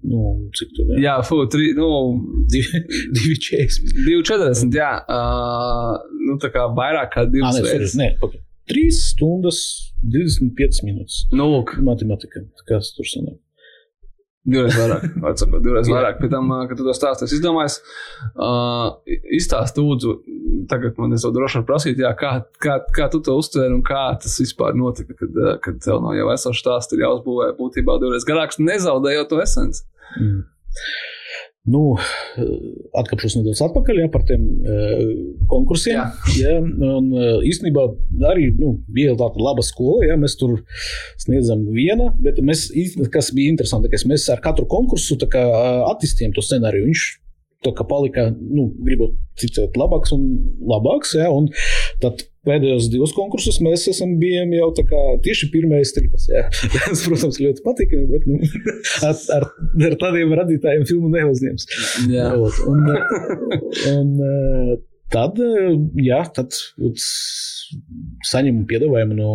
[0.05, 0.99] nu, cik tur ir?
[1.01, 1.87] Jā, fu, tri, nu,
[2.53, 3.95] 2,40.
[4.05, 4.91] 2,40, jā.
[5.09, 5.95] Uh,
[6.27, 7.97] nu, tā kā vairāk kā divas reizes.
[7.97, 8.43] Nē, okay.
[8.71, 9.59] 3 stundas
[10.03, 11.25] 25 minūtes.
[11.33, 11.77] Nu, lūk.
[11.83, 12.45] Matematika.
[12.69, 13.37] Kas tur sanāk?
[14.47, 16.21] Divreiz vairāk, var sakot, divreiz vairāk.
[16.21, 17.81] Pēc tam, kad tu to stāstīsi, izdomājis,
[18.39, 18.93] uh,
[19.35, 20.13] izstāst lūdzu,
[20.71, 22.31] tagad man es to droši varu prasīt, jā, kā,
[22.63, 26.29] kā, kā tu to uztvēri un kā tas vispār notika, kad, kad tev no jau
[26.31, 29.83] esošā stāsta ir jāuzbūvē būtībā divreiz garāks, nezaudējot to esenci.
[30.15, 30.45] Mm.
[31.67, 31.97] Nu,
[32.95, 35.01] atkāpšos nedaudz atpakaļ ja, par tiem uh,
[35.51, 35.99] konkursiem.
[36.39, 37.83] Ja, un, uh, īstenībā
[38.29, 40.05] arī nu, bija tāda laba skola.
[40.07, 40.61] Ja, mēs tur
[41.19, 42.69] sniedzam vienu, bet mēs,
[43.11, 45.43] kas bija interesanti, ka mēs ar katru konkursu kā,
[45.91, 46.87] attīstījām to scenāriju.
[46.87, 47.07] Viņš
[47.65, 50.25] tā kā palika, nu, gribot citēt, labāks un
[50.69, 51.13] labāks.
[51.17, 51.49] Ja, un
[52.03, 54.69] tad pēdējos divus konkursus mēs esam bijām jau
[55.25, 56.27] tieši pirmais tripas.
[56.31, 56.45] Ja.
[56.73, 58.39] Tas, protams, ļoti patika, bet nu,
[59.07, 59.47] ar, ar,
[59.89, 61.67] ar tādiem radītājiem filmu neuzņems.
[62.13, 62.29] Jā.
[62.71, 62.83] Un,
[63.87, 64.09] un,
[65.13, 65.39] tad,
[66.03, 66.55] jā, tad
[68.27, 69.31] saņemu piedāvājumu no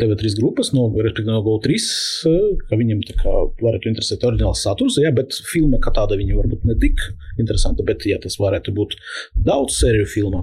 [0.00, 1.76] TV3 grupas, no, respektīvi no GO3,
[2.66, 6.74] ka viņiem kā, varētu interesēt oriģināls saturs, jā, bet filma kā tāda viņa varbūt ne
[6.82, 6.98] tik
[7.38, 8.96] interesanta, bet ja tas varētu būt
[9.46, 10.42] daudz sēriju filmā,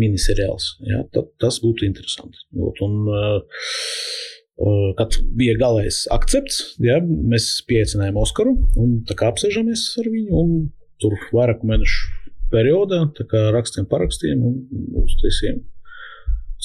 [0.00, 2.40] miniseriāls, jā, tad tas būtu interesanti.
[2.56, 9.84] Ot, un, uh, kad bija galējais akcepts, jā, mēs pieaicinājām Oskaru un tā kā apsēžamies
[10.00, 10.52] ar viņu un
[11.02, 12.20] tur vairāku mēnešu
[12.52, 14.60] periodā, tā kā rakstiem parakstiem un
[15.02, 15.64] uztaisījām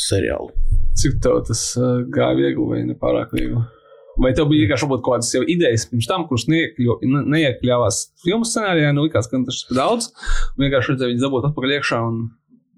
[0.07, 0.53] seriālu.
[0.97, 3.59] Cik tev tas uh, gāja viegli vai ne pārāk viegli?
[4.17, 9.29] Vai tev bija vienkārši kaut kādas idejas pirms tam, kuras neiekļāvās filmu scenārijā, nu likās,
[9.29, 10.07] ka tas ir daudz,
[10.57, 12.15] vienkārši redzēju viņu dabūt atpakaļ iekšā un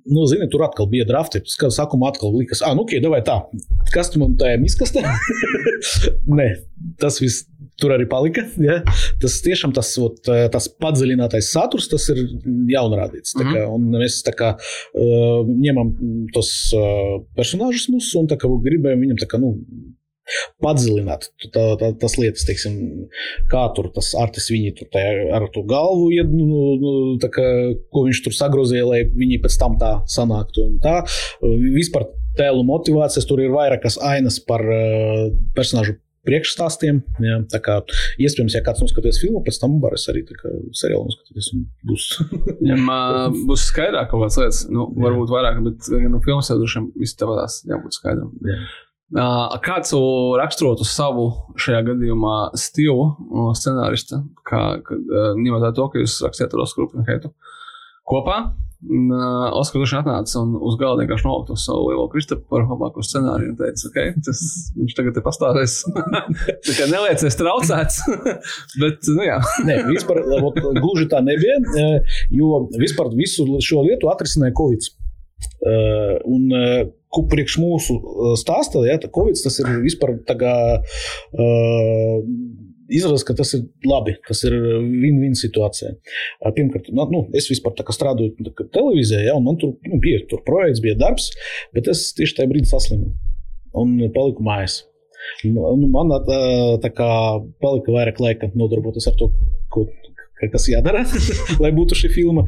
[0.05, 1.41] nu, zini, tur atkal bija drafti.
[1.49, 3.39] Sākumā atkal likās, ah, nu, ok, vai tā,
[3.93, 5.03] kas tu man tajā izkastē?
[6.39, 6.49] Nē,
[7.01, 7.47] tas viss
[7.79, 8.43] tur arī palika.
[8.61, 8.79] Ja?
[9.21, 10.19] Tas tiešām tas, ot,
[10.53, 12.25] tas padziļinātais saturs, tas ir
[12.73, 13.35] jaunrādīts.
[13.37, 13.55] Mm -hmm.
[13.55, 15.93] kā, mēs kā, uh, ņemam
[16.35, 19.55] tos uh, personāžus mūsu un kā, gribējam viņam kā, nu,
[20.63, 22.77] padziļināt tā, tā, tas lietas, teiksim,
[23.51, 25.03] kā tur tas artis viņi tur tā,
[25.35, 27.45] ar to galvu, ied, nu, nu, tā kā,
[27.93, 30.69] ko viņš tur sagrozīja, lai viņi pēc tam tā sanāktu.
[30.69, 31.01] Un tā
[31.43, 35.25] vispār tēlu motivācijas tur ir vairākas ainas par uh,
[35.57, 36.99] personāžu priekšstāstiem.
[37.23, 37.77] Jā, tā kā
[38.21, 41.49] iespējams, ja kāds noskatīs filmu, pēc tam varēs arī seriālu noskatīties.
[41.89, 42.09] Būs,
[42.73, 46.91] uh, būs skaidrāk kaut kādas lietas, nu, varbūt vairāk, bet no filmas jau droši vien
[46.99, 48.35] viss tavās jābūt skaidram.
[48.45, 48.61] Jā.
[49.09, 49.93] Kāds
[50.37, 53.07] raksturotu savu šajā gadījumā stilu
[53.57, 57.33] scenārista, kā ņemot vērā to, ka jūs rakstījāt ar Oskaru Heitu
[58.09, 58.43] kopā?
[59.59, 63.57] Oskars atnāca un uz galda vienkārši nolika to savu lielo Kristofu par labāko scenāriju un
[63.59, 64.37] teica, ka okay,
[64.77, 65.73] viņš tagad ir pastāvēs.
[66.67, 67.99] tā kā neliecies traucēts.
[68.81, 69.41] Bet, nu jā.
[69.67, 70.21] Nē, vispār
[70.79, 71.57] gluži tā nebija,
[72.31, 74.87] jo vispār visu šo lietu atrisināja Covid.
[76.29, 77.97] Un ko priekš mūsu
[78.39, 80.55] stāsta, ja, Covid tas ir vispār tā kā.
[81.33, 82.25] Uh,
[82.89, 85.91] Izrādās, ka tas ir labi, tas ir win-win situācija.
[86.55, 90.81] Pirmkārt, nu, nu es vispār strādāju televīzijā, ja, un man tur nu, bija tur projekts,
[90.81, 91.27] bija darbs,
[91.77, 93.11] bet es tieši tajā brīdī saslimu
[93.77, 94.79] un paliku mājās.
[95.45, 96.39] Nu, man tā,
[96.81, 97.09] tā kā
[97.61, 99.29] palika vairāk laika nodarboties ar to,
[99.69, 99.85] ko
[100.47, 101.03] kas jādara,
[101.63, 102.45] lai būtu šī filma.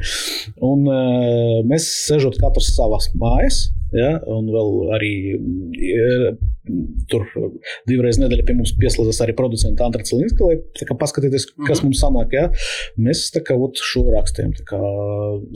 [0.64, 5.12] Un, uh, mēs sēžot katrs savās mājās, ja, un vēl arī
[5.76, 6.26] ir,
[7.12, 7.26] tur
[7.90, 11.84] divreiz nedēļā pie mums pieslēdzas arī producents Andrēs Linska, lai paskatīties, kas mm -hmm.
[11.90, 12.36] mums sanāk.
[12.38, 12.46] Ja.
[12.96, 14.54] Mēs kā ot, šo rakstījām.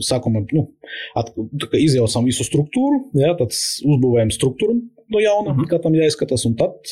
[0.03, 0.67] Sākumā nu,
[1.15, 1.33] at,
[1.73, 5.69] izjaucām visu struktūru, ja, tad uzbūvējam struktūru no jauna, mm -hmm.
[5.71, 6.91] kā tam jāizskatās, un tad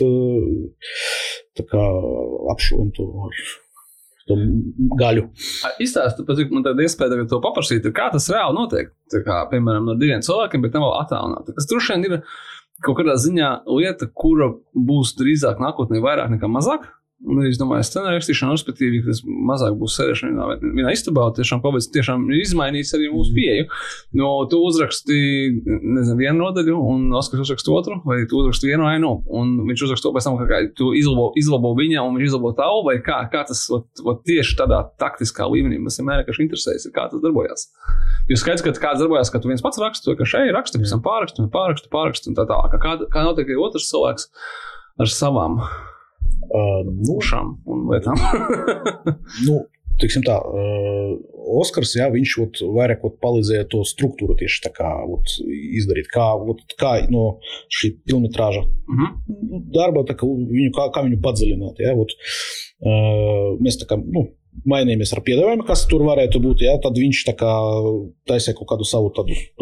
[2.55, 3.64] apšūnu to ar
[4.29, 4.37] to
[4.99, 5.27] gaļu.
[5.83, 8.91] Izstāstiet, pat man tāda iespēja tagad to paprasīt, kā tas reāli notiek.
[9.13, 11.55] Tā kā, piemēram, no diviem cilvēkiem, bet nav attālināti.
[11.57, 12.17] Tas droši vien ir
[12.85, 16.89] kaut kādā ziņā lieta, kura būs drīzāk nākotnē vairāk nekā mazāk.
[17.25, 21.25] Un es domāju, scenārija rakstīšana, respektīvi, tas mazāk būs sēžamā vienā, vienā istabā.
[21.33, 23.37] Tiešām kas tiešām ir izmainījis arī mūsu mm.
[23.39, 23.65] pieeju.
[24.19, 25.17] No, tu uzraksti
[25.65, 30.07] nezinu, vienu nodaļu, un Oskars uzraksta otru, vai tu uzraksti vienu ainu, un viņš uzraksta
[30.07, 33.41] to pēc tam, ka tu izlabo, izlabo viņa, un viņš izlabo tavu, vai kā, kā
[33.49, 37.67] tas ot, ot, tieši tādā taktiskā līmenī man vienmēr ir interesējis, kā tas darbojas.
[38.29, 41.03] Jo skaidrs, ka kāds darbojas, ka tu viens pats raksti, ka šeit raksti, pēc tam
[41.05, 42.77] pārraksti, pārraksti, pārraksti, un tā tālāk.
[42.81, 44.29] Kā, kā notiek arī otrs cilvēks
[45.01, 45.59] ar savām
[46.89, 48.19] nu, Ušām un lietām.
[49.47, 49.63] nu,
[49.95, 51.13] Teiksim tā, uh,
[51.55, 55.37] Oskars, jā, viņš ot, vairāk ot, palīdzēja to struktūru tieši tā kā ot,
[55.79, 57.37] izdarīt, kā, ot, kā no
[57.71, 59.61] šī filmetrāža mm -hmm.
[59.71, 61.79] darba, kā viņu, kā, kā viņu padziļināt.
[61.79, 64.27] Jā, uh, mēs tā kā, nu,
[64.63, 66.65] mainījāmies ar piedāvājumu, kas tur varētu būt.
[66.67, 67.21] Jā, tad viņš
[68.29, 69.11] taisīja kaut kādu savu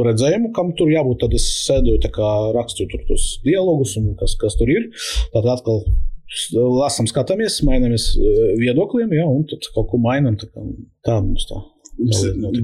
[0.09, 1.19] redzējumu, kam tur jābūt.
[1.25, 2.01] Tad es sēdoju,
[2.57, 4.89] rakstīju tur tos dialogus, un kas, kas tur ir.
[5.33, 5.83] Tad atkal
[6.53, 10.37] lasām, skatāmies, mainamies eh, viedokliem, jā, un tad kaut ko mainām.
[10.39, 10.49] Tā,
[11.05, 11.59] tā mums tā.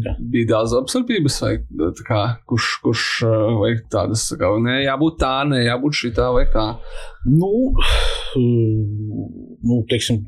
[0.04, 0.16] tā.
[0.34, 1.52] Bija daudz apsardzības, vai
[2.00, 6.32] tā kā, kurš, kurš uh, vai tādas, tā kā, nē, jābūt tā, nē, jābūt šitā
[6.34, 6.66] vai tā.
[7.30, 7.52] Nu,
[8.40, 10.24] nu, teiksim,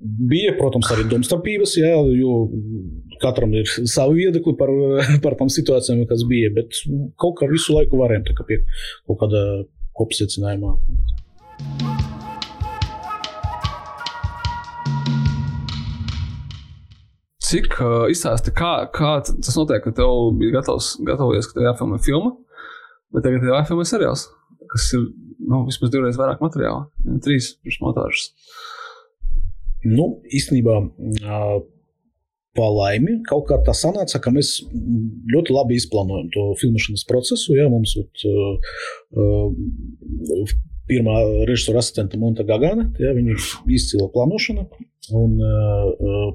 [0.00, 2.40] bija, protams, arī domstarpības, jā, jo
[3.20, 4.72] katram ir savi viedokļi par,
[5.24, 6.52] par tām situācijām, kas bija.
[6.56, 6.80] Bet
[7.20, 8.62] kaut kā visu laiku varējām tā pie
[9.04, 9.44] kaut kāda
[10.00, 10.78] kopsacinājumā.
[17.50, 21.98] Cik uh, izstāsti, kā, kā tas notiek, ka tev bija gatavs, gatavojies, ka tev jāfilmē
[22.04, 22.30] filma,
[23.10, 24.28] bet tagad tev jāfilmē seriāls,
[24.70, 25.08] kas ir
[25.40, 26.86] nu, vismaz divreiz vairāk materiāla,
[27.24, 28.30] trīs montāžas.
[29.82, 30.76] Nu, īstenībā,
[32.58, 34.60] pa laimi, kaut kā tā sanāca, ka mēs
[35.34, 37.54] ļoti labi izplānojam to filmēšanas procesu.
[37.56, 38.06] Jā, mums ir
[39.16, 40.54] uh,
[40.90, 41.16] pirmā
[41.48, 43.38] režisora asistenta Monta Gagana, jā, viņa
[43.72, 44.66] izcila plānošana.
[45.16, 46.34] Un, uh,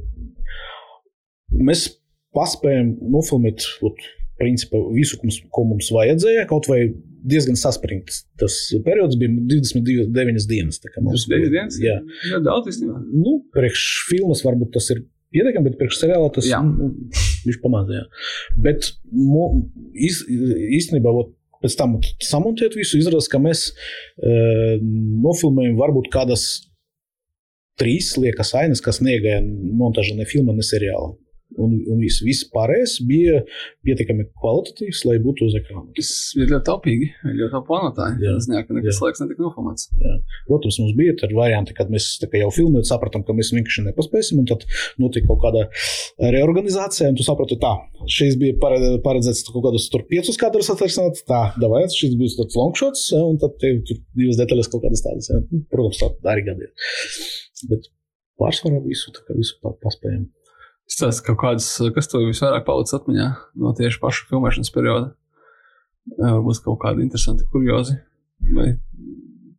[1.60, 1.88] mēs
[2.36, 4.00] paspējam nofilmēt ot,
[4.40, 5.16] principā, visu,
[5.56, 6.82] ko mums, vajadzēja, kaut vai
[7.26, 8.26] diezgan saspringts.
[8.40, 10.82] Tas periods bija 29 dienas.
[10.84, 11.78] kā mums 29 dienas?
[11.82, 13.00] Jā, Jā, daudz īstenībā.
[13.16, 16.92] nu, priekš filmas varbūt tas ir pietiekami, bet priekš seriāla tas nu,
[17.48, 17.96] viņš pamazs.
[17.96, 18.04] jā.
[18.68, 19.48] Bet mu,
[19.96, 21.16] iz, īstenībā.
[21.24, 23.62] Ot, Pēc tam samontēt visu, izrādās, ka mēs
[24.22, 24.76] e,
[25.24, 26.44] nofilmējam varbūt kādas
[27.80, 29.40] trīs liekas ainas, kas negāja
[29.80, 31.16] montāžā ne filmā, ne seriālā.
[31.62, 33.38] Un, un viss, viss pārējais bija
[33.86, 35.86] pietiekami kvalitatīvs, lai būtu uz ekrāna.
[35.96, 38.18] Tas ir ļoti taupīgi, ļoti taupīgi plānotāji.
[38.26, 38.34] Jā.
[38.36, 39.04] Tas nekas, nekas Jā.
[39.06, 39.86] laiks netika nofilmēts.
[40.50, 43.86] Protams, mums bija tādi varianti, kad mēs tā kā jau filmējām, sapratām, ka mēs vienkārši
[43.88, 44.42] nepaspēsim.
[44.42, 44.66] un Tad
[45.00, 45.64] notika kaut kāda
[46.36, 47.72] reorganizācija, un tu saprati, tā,
[48.18, 51.22] šis bija pare- paredzēts kaut kādus tur piecus kadrus atrisināt.
[51.30, 55.06] Tā, davai, šis bija tāds longshots, ja, un tad tev tur divas detaļas kaut kādas
[55.06, 55.32] tādas.
[55.32, 55.40] Ja.
[55.72, 56.98] Protams, tā arī gadījās.
[57.72, 57.88] Bet
[58.42, 60.26] pārsvarā visu, tā kā visu pa- paspējam.
[60.86, 63.30] Tas kaut kādas, kas tev visvairāk palicis atmiņā
[63.62, 65.14] no tieši paša filmēšanas perioda.
[66.20, 67.98] Varbūt kaut kādi interesanti kuriozi.
[68.54, 68.76] Vai...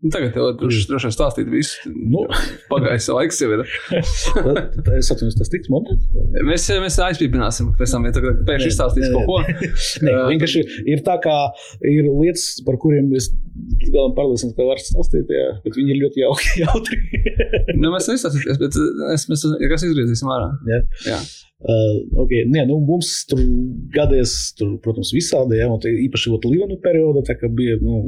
[0.06, 1.90] Nu, Tagad tev droši droši vien stāstīt visu.
[2.12, 2.22] Nu.
[2.72, 3.64] Pagājis laiks jau ir.
[3.96, 6.06] Es atceros, tas tiks montēts.
[6.46, 8.14] Mēs, mēs aizpīpināsim, pēc tam, ja
[8.46, 9.40] pēkšņi izstāstīs kaut ko.
[10.06, 10.62] Nē, vienkārši
[10.94, 11.34] ir tā, ka
[11.82, 13.32] ir lietas, par kuriem es
[13.90, 17.00] galam pārliecināts, ka var stāstīt, jā, bet viņi ir ļoti jauki, jautri.
[17.74, 18.78] Nu, mēs neizstāstīsim, bet
[19.16, 20.52] es, mēs, ja kas izgriezīsim ārā.
[20.70, 20.80] Jā.
[21.08, 21.20] Jā.
[21.66, 22.44] Uh, okay.
[22.46, 23.40] Nē, nu, mums tur
[23.94, 25.66] gadījās, tur, protams, visādi, ja,
[26.06, 27.24] īpaši ot Līvanu periodā,
[27.58, 28.04] bija, nu,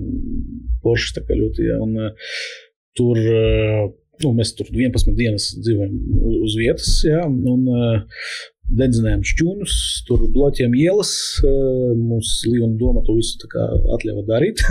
[0.84, 2.36] poršs ļoti, ja, un uh,
[2.98, 3.88] tur, uh,
[4.22, 5.98] nu, mēs tur 11 dienas dzīvojam
[6.38, 7.66] uz vietas, ja, un
[8.78, 9.74] dedzinājām šķūnus,
[10.06, 11.12] tur bloķējām ielas,
[11.98, 13.48] mums Līvana doma to visu
[13.96, 14.62] atļāva darīt.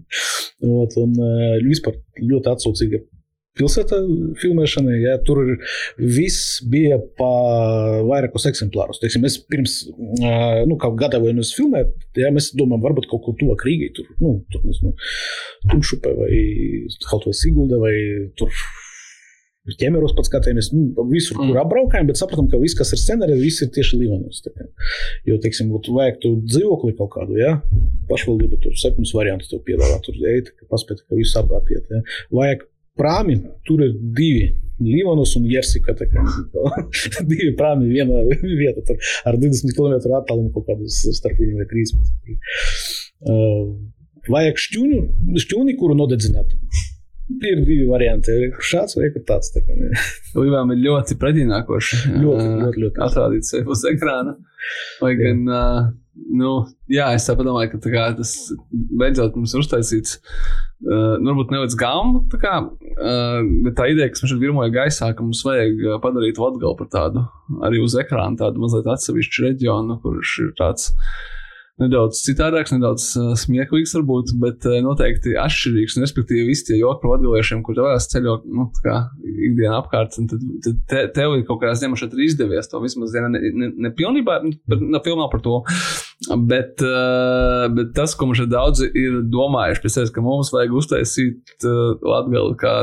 [0.82, 1.16] Ot, un
[1.64, 3.00] vispār ļoti atsaucīga
[3.58, 3.98] pilsētā
[4.40, 4.98] filmēšanai.
[5.02, 5.42] Ja, tur
[5.98, 7.30] viss bija pa
[8.06, 9.00] vairākos eksemplārus.
[9.02, 13.90] Teiksim, mēs pirms nu, kā gatavojamies filmēt, ja, mēs domājam, varbūt kaut kur tuvāk Rīgai,
[13.96, 14.94] tur, nu, tur nezinu,
[15.70, 16.44] Tumšupē vai
[17.08, 17.96] kaut vai Sigulda vai
[18.38, 18.54] tur.
[19.70, 21.50] Ķemeros pats skatījāmies, nu, visur, Mm.
[21.52, 24.40] kur apbraukājām, bet sapratām, ka viss, kas ir scenārijā, viss ir tieši kā.
[25.28, 27.52] Jo, teiksim, būtu vajag tu dzīvokli kaut kādu, ja?
[28.08, 30.16] pašvaldība tur septiņus variantus tev piedāvā, tur
[30.56, 31.84] ka paspēt, ka visu apiet.
[31.92, 32.00] Ja?
[32.34, 32.64] Vajag
[32.98, 34.50] prāmi, tur ir divi.
[34.80, 35.92] Līvanos un Jersika.
[37.30, 42.38] Divi prāmi vienā vietā, tur ar 20 km attālumu kaut kādus starp viņiem vai 13.
[43.20, 43.66] Uh,
[44.32, 45.02] vajag šķūni,
[45.44, 46.56] šķūni, kuru nodedzināt.
[47.30, 48.32] Ir divi varianti.
[48.66, 49.52] Šāds vai tāds.
[49.54, 49.60] Tā.
[50.34, 52.00] Līvām ir ļoti pretinākoši.
[52.16, 53.02] Ļoti, ļoti, ļoti.
[53.06, 54.34] Atrādīt sevi uz ekrāna.
[54.98, 55.60] Vai gan, ā,
[56.14, 56.52] nu,
[56.90, 58.34] jā, es tā padomāju, ka kā, tas
[58.70, 60.18] beidzot mums ir uztaisīts.
[60.80, 64.72] Uh, nu, varbūt nevis gāmu, tā kā, uh, bet tā ideja, kas man šeit virmoja
[64.72, 67.26] gaisā, ka mums vajag ā, padarīt Latgali par tādu,
[67.68, 70.88] arī uz ekrāna, tādu mazliet atsevišķu reģionu, kurš ir tāds
[71.80, 75.96] nedaudz citādāks, nedaudz uh, smieklīgs, varbūt, bet uh, noteikti atšķirīgs.
[75.96, 80.82] Un, respektīvi, visi tie joki par latgaliešiem, kur devās ceļo nu, ikdienā apkārt, tad, tad
[80.90, 84.84] te, tev ir kaut kādā ziņā šeit izdevies to vismaz ne, ne, ne pilnībā, bet
[84.84, 85.60] ne filmā par to.
[86.28, 90.74] Bet, uh, bet tas, ko mums šeit daudzi ir domājuši, pēc tam, ka mums vajag
[90.76, 92.74] uztaisīt uh, Latgali kā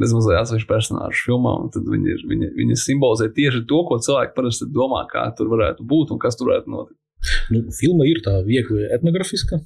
[0.00, 4.70] bezmazliet atsevišķu personāžu filmā, tad viņi, ir, viņi, viņi simbolizē tieši to, ko cilvēki parasti
[4.72, 6.96] domā, kā tur varētu būt un kas tur varētu notikt.
[7.52, 9.60] Nu, filma ir tā viegli etnografiska.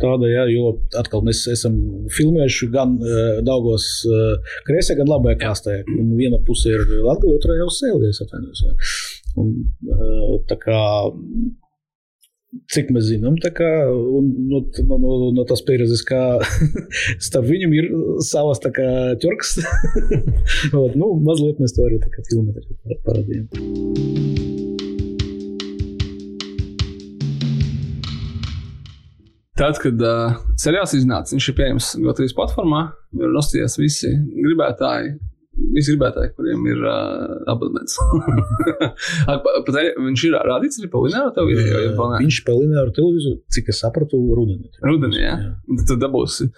[0.00, 1.74] Tāda, jā, jo atkal mēs esam
[2.14, 5.80] filmējuši gan uh, Daugos uh, kreisajā, gan labajā krastā.
[6.16, 8.22] Viena puse ir Latvija, otrā jau sēlies.
[8.24, 8.62] atvainojos.
[9.40, 9.58] Un,
[9.92, 10.78] uh, tā kā
[12.50, 16.18] Cik mēs zinām, kā, un, no, no, no, tās pieredzes, kā
[17.26, 17.86] starp viņiem ir
[18.26, 18.58] savas.
[20.82, 22.50] Ot, nu, mazliet mēs to arī filmā
[23.06, 23.46] parādījām.
[29.54, 35.20] Tad, kad uh, seriāls iznāca, viņš ir pieejams Latvijas platformā, ir nostājies visi gribētāji.
[35.74, 37.96] Visi gribētāji, kuriem ir uh, abonents.
[40.06, 41.80] Viņš ir rādīts arī pa lineāru televīziju.
[41.88, 42.20] jau ne?
[42.22, 44.70] Viņš spēlē ar televizoru, cik es sapratu, rudenī.
[44.86, 45.34] Rudenī, jā.
[45.68, 46.50] Un Tad dabūsi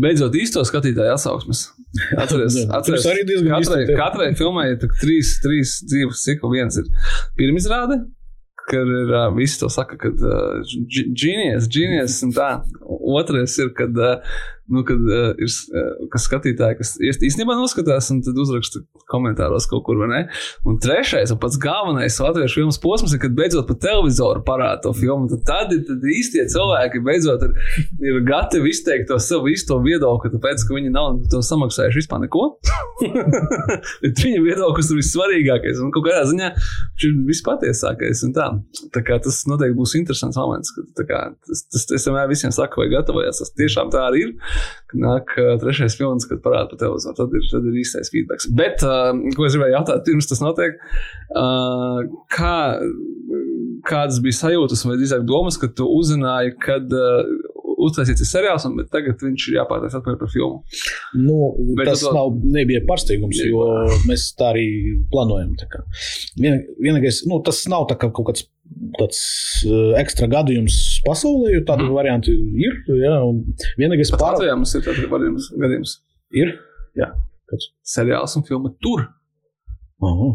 [0.00, 1.66] beidzot īsto skatītāju atsauksmes.
[2.22, 6.54] Atceries, Jā, atceries diezgan katrai, katrai filmai ir trīs, trīs dzīves cikli.
[6.56, 6.88] Viens ir
[7.38, 8.00] pirmizrāde,
[8.70, 12.50] kad ir uh, visi to saka, ka uh, genius, genius un tā.
[13.10, 14.40] Otrais ir, kad, uh,
[14.72, 19.66] nu, kad uh, ir uh, kas skatītāji, kas īst- īstenībā noskatās un tad uzraksta komentāros
[19.70, 20.20] kaut kur, vai ne?
[20.68, 24.94] Un trešais, un pats galvenais latviešu filmas posms ir, kad beidzot pa televizoru parāda to
[24.96, 25.28] filmu.
[25.32, 27.54] Tad, tad ir tad īstie cilvēki beidzot ir,
[28.06, 32.46] ir gatavi izteikt to savu īsto viedokli, tāpēc, ka viņi nav to samaksājuši vispār neko.
[34.02, 38.24] Bet viņa viedoklis ir vissvarīgākais un kaut kādā ziņā viņš ir vispatiesākais.
[38.36, 38.46] Tā.
[38.94, 42.82] tā kā tas noteikti būs interesants moments, kad kā, tas, tas, es vienmēr visiem saku,
[42.82, 43.40] vai gatavojas.
[43.42, 44.34] Tas tiešām tā arī ir.
[45.00, 48.42] Nāk trešais filmas, kad parāda pa televizoru, tad ir, tad ir īstais feedback.
[48.58, 50.80] Bet, uh, ko es gribēju jautāt, pirms tas notiek,
[51.38, 52.00] uh,
[52.34, 52.56] kā,
[53.86, 57.22] kādas bija sajūtas vai drīzāk domas, kad tu uzzināji, kad uh,
[57.80, 60.58] uztaisīts seriāls, un bet tagad viņš ir jāpārtais atpakaļ par filmu.
[61.16, 61.38] Nu,
[61.78, 63.64] Bet tas to- nav, nebija pārsteigums, jo
[64.10, 64.66] mēs tā arī
[65.12, 65.54] plānojam.
[65.62, 65.84] tā kā.
[66.36, 68.44] Vien, vienīgais, nu, tas nav kā kaut kāds
[68.98, 69.20] tāds
[69.68, 71.94] uh, ekstra gadījums pasaulē, jo tādi mm.
[71.96, 72.76] varianti ir.
[73.00, 73.42] Jā, un
[73.80, 74.36] vienīgais Pat pār...
[74.36, 75.96] Latvijā mums ir tāds gadījums, gadījums.
[76.42, 76.54] ir.
[77.86, 79.06] seriāls un filma tur.
[80.06, 80.30] Aha.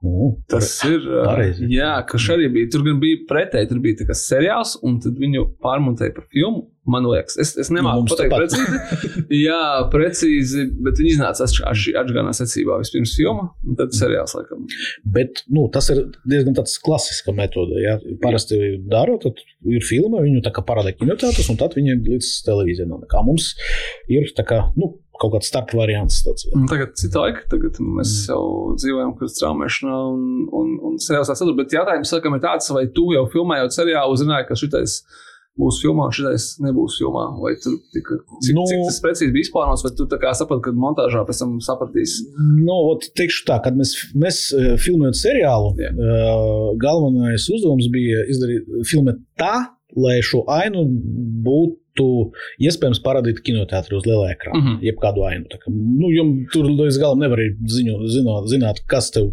[0.00, 1.02] Uh, Tas ir.
[1.26, 1.66] pareizi.
[1.68, 2.70] Jā, ka arī bija.
[2.72, 3.68] Tur bija pretēji.
[3.68, 6.70] Tur bija tā kā seriāls, un tad viņu pārmontēja par filmu.
[6.90, 9.10] Man liekas, es, es nemāku Mums pateikt precīzi.
[9.44, 9.60] Jā,
[9.92, 12.78] precīzi, bet viņi iznāca atšķirīgā secībā.
[12.80, 14.64] Vispirms filma, un tad seriāls laikam.
[15.04, 17.76] Bet nu, tas ir diezgan tāds klasiska metode.
[17.84, 17.98] Ja?
[18.24, 18.58] Parasti
[18.90, 23.10] dara, tad ir filma, viņu tā kā parāda kinoteātris, un tad viņi līdz televīzijai nonāk.
[23.12, 23.52] Kā Mums
[24.10, 26.22] ir tā kā, nu, kaut kāds starp variants.
[26.56, 28.42] Un tagad cita laika, tagad mēs jau
[28.80, 30.22] dzīvojam, kur straumēšanā un,
[30.60, 31.56] un, un seriāls tāds satur.
[31.58, 35.00] Bet jautājums sakam ir tāds, vai tu jau filmējot seriālu zināji, ka šitais
[35.60, 37.24] būs filmā, šitais nebūs filmā?
[37.42, 40.30] Vai tu tika, cik, Nu- nu, cik tas precīzi bija izplānots, vai tu tā kā
[40.38, 42.24] saprati, ka montāžā pēc tam sapratīsi?
[42.62, 45.90] Nu, ot, teikšu tā, kad mēs, mēs eh, filmējam seriālu, Jā.
[45.92, 49.56] uh, galvenais uzdevums bija izdarīt filmēt tā,
[49.96, 50.84] lai šo ainu
[51.46, 52.06] būtu
[52.62, 54.60] iespējams parādīt kinoteātrī uz lielā ekrāna.
[54.60, 54.80] Mhm.
[54.86, 55.44] Jebkādu ainu.
[55.50, 56.10] Kā, nu,
[56.52, 59.32] tur līdz galam nevar ziņo, zināt, zināt, kas tev.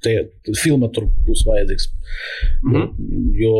[0.00, 0.14] Te
[0.56, 1.90] filma tur būs vajadzīgs.
[2.64, 2.84] Mhm.
[3.36, 3.50] Jo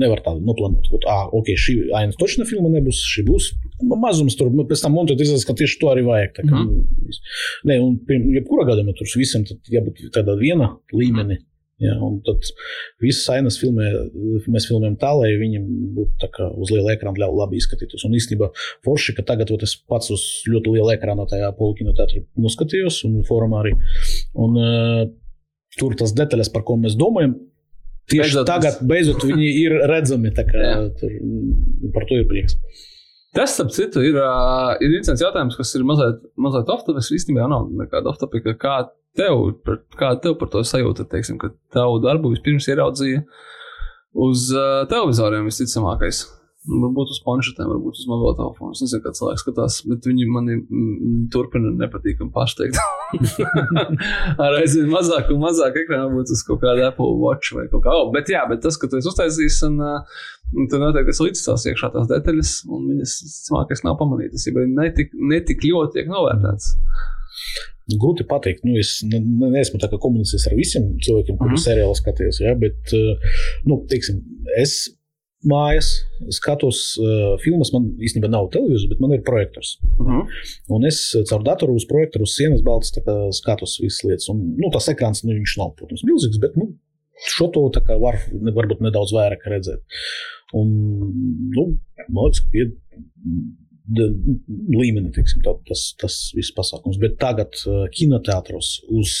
[0.00, 3.50] nevar tādu noplānot, ka, ah, ok, šī aina točna filma nebūs, šī būs.
[3.84, 6.32] Mazums tur, pēc tam montēt, izrādās, ka tieši to arī vajag.
[6.38, 6.86] Tā, kā, Mhm.
[7.68, 7.98] Nē, un
[8.32, 11.36] jebkurā gadījumā tur visam jābūt tādā viena līmenī.
[11.36, 11.55] Jā,
[12.00, 12.40] un tad
[13.02, 13.84] visas ainas filmē,
[14.48, 15.60] mēs filmējam tā, lai viņi
[15.96, 18.04] būtu kā uz liela ekrāna ļau- labi izskatītos.
[18.08, 18.48] Un īstenībā
[18.86, 23.60] forši, ka tagad ot, es pats uz ļoti liela ekrāna tajā polkinoteātrī noskatījos un formā
[23.64, 23.74] arī.
[24.34, 25.04] Un, uh,
[25.76, 27.36] tur tas detaļas, par ko mēs domājam,
[28.08, 30.30] tieši Beidzot tagad beidzot viņi ir redzami.
[30.32, 30.90] kā.
[31.00, 32.56] Tur, mm, par to ir prieks.
[33.36, 37.12] Tas, starp citu, ir, ir interesants jautājums, kas ir mazliet, mazliet off-topics.
[37.18, 38.54] Īstenībā nav nekāda off-topica.
[38.60, 38.76] Kā
[39.18, 43.22] tev, par- kā tev par to sajūta, teiksim, ka tavu darbu vispirms ieraudzīja
[44.26, 46.22] uz uh, televizoriem visticamākais?
[46.66, 48.74] Varbūt uz planšetēm, varbūt uz mobilo telefonu.
[48.74, 52.80] Es nezinu, kā cilvēks skatās, bet viņi mani mm, turpina nepatīkami pārsteigt.
[54.42, 57.92] Ar aizvien mazāk un mazāk ekrāna būtu uz kaut kāda Apple Watch vai kaut kā
[57.94, 58.10] tāda.
[58.16, 61.92] Bet, jā, bet tas, ka tu esi uztaisījis, un, un tad noteikti tas līdzstās iekšā
[61.94, 64.48] tās detaļas, un viņas, visticamākais, nav pamanītas.
[64.50, 66.74] Ja netik, netik ļoti tiek novērtētas.
[67.94, 71.60] Grūti pateikt, nu, es ne, ne, neesmu tā kā komunicējis ar visiem cilvēkiem, kuriem Mhm.
[71.60, 71.66] mm.
[71.68, 72.40] seriāli skaties.
[72.42, 73.34] Ja, bet, eh,
[73.70, 74.24] nu, teiksim,
[74.58, 74.80] es
[75.44, 75.90] mājās
[76.34, 77.72] skatos uh, filmas.
[77.74, 79.76] Man īstenībā nav televizors, bet man ir projektors.
[79.98, 80.24] Uh -huh.
[80.72, 82.92] Un es eh, caur datoru uz projektoru uz sienas balts
[83.40, 84.28] skatos visas lietas.
[84.28, 86.72] Un, nu, tas ekrāns, nu, nav, protams, milzīgs, bet nu,
[87.36, 87.70] šo to
[88.00, 89.82] var ne, varbūt nedaudz vairāk redzēt.
[90.54, 90.68] Un,
[91.56, 91.78] nu,
[92.08, 92.70] man liekas, ka pie
[93.86, 96.98] līmeni teiksim, tā, tas, tas viss pasākums.
[96.98, 99.12] Bet tagad uh, kinoteātros uz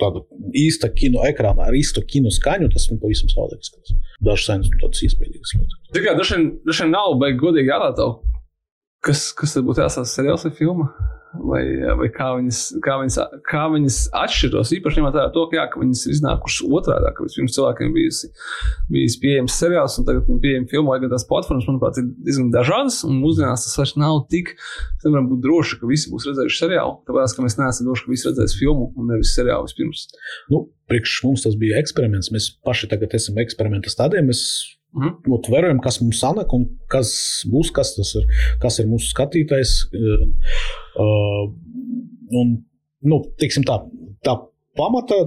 [0.00, 0.24] tādu
[0.56, 3.96] īsta kino ekrāna ar īstu kino skaņu, tas man pavisam savādāk izskatās.
[4.24, 5.54] Dažas sēnes nu, tādas iespējas.
[5.94, 6.50] Tikai dažiem,
[6.90, 8.18] nav baigi godīgi tev.
[9.04, 10.90] Kas, kas tad būtu jāsaka seriāls vai filma?
[11.34, 11.62] Vai,
[11.98, 14.72] vai kā, viņas, kā, viņas, kā viņas atšķiros.
[14.76, 18.30] Īpaši ņemot vērā to, ka, jā, ka viņas ir iznākušas otrādi, ka vispirms cilvēkiem bijusi,
[18.90, 22.50] bijis pieejams seriāls, un tagad ir pieejams filmu, lai gan tās platformas, manuprāt, ir diezgan
[22.54, 23.00] dažādas.
[23.06, 26.98] Un mūsdienās tas vairs nav tik, mēs nevaram būt droši, ka visi būs redzējuši seriālu.
[27.08, 30.08] Tāpēc, ka mēs neesam droši, ka visi redzēs filmu un nevis seriālu vispirms.
[30.50, 32.32] Nu, priekš mums tas bija eksperiments.
[32.34, 34.24] Mēs paši tagad esam eksperimenta stadijā.
[34.26, 34.42] Mēs
[34.96, 35.20] Mhm.
[35.30, 37.12] nu, vērojam, kas mums sanāk un kas
[37.50, 38.26] būs, kas tas ir,
[38.62, 39.74] kas ir mūsu skatītājs.
[40.98, 41.44] Uh,
[42.40, 42.56] un,
[43.06, 43.78] nu, teiksim tā,
[44.26, 44.34] tā
[44.78, 45.18] pamata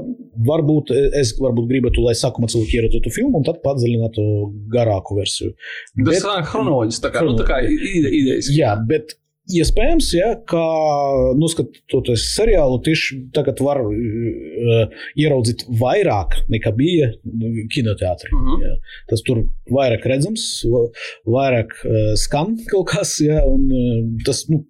[0.47, 4.27] varbūt es varbūt gribētu, lai sākumā cilvēki ieraudzītu filmu un tad padziļinātu
[4.73, 5.53] garāku versiju.
[5.99, 8.51] Tas ir chronoloģiski, tā kā, nu, tā kā ide, idejas.
[8.53, 9.15] Jā, bet
[9.51, 10.61] iespējams, ja, ka
[11.39, 17.11] noskatoties seriālu, tieši tagad var uh, ieraudzīt vairāk nekā bija
[17.73, 18.31] kinoteātrī.
[18.37, 18.61] Mhm.
[18.63, 18.75] Ja.
[19.11, 20.87] Tas tur vairāk redzams, va-
[21.37, 24.63] vairāk uh, skan kaut kas, ja, un uh, tas, nu,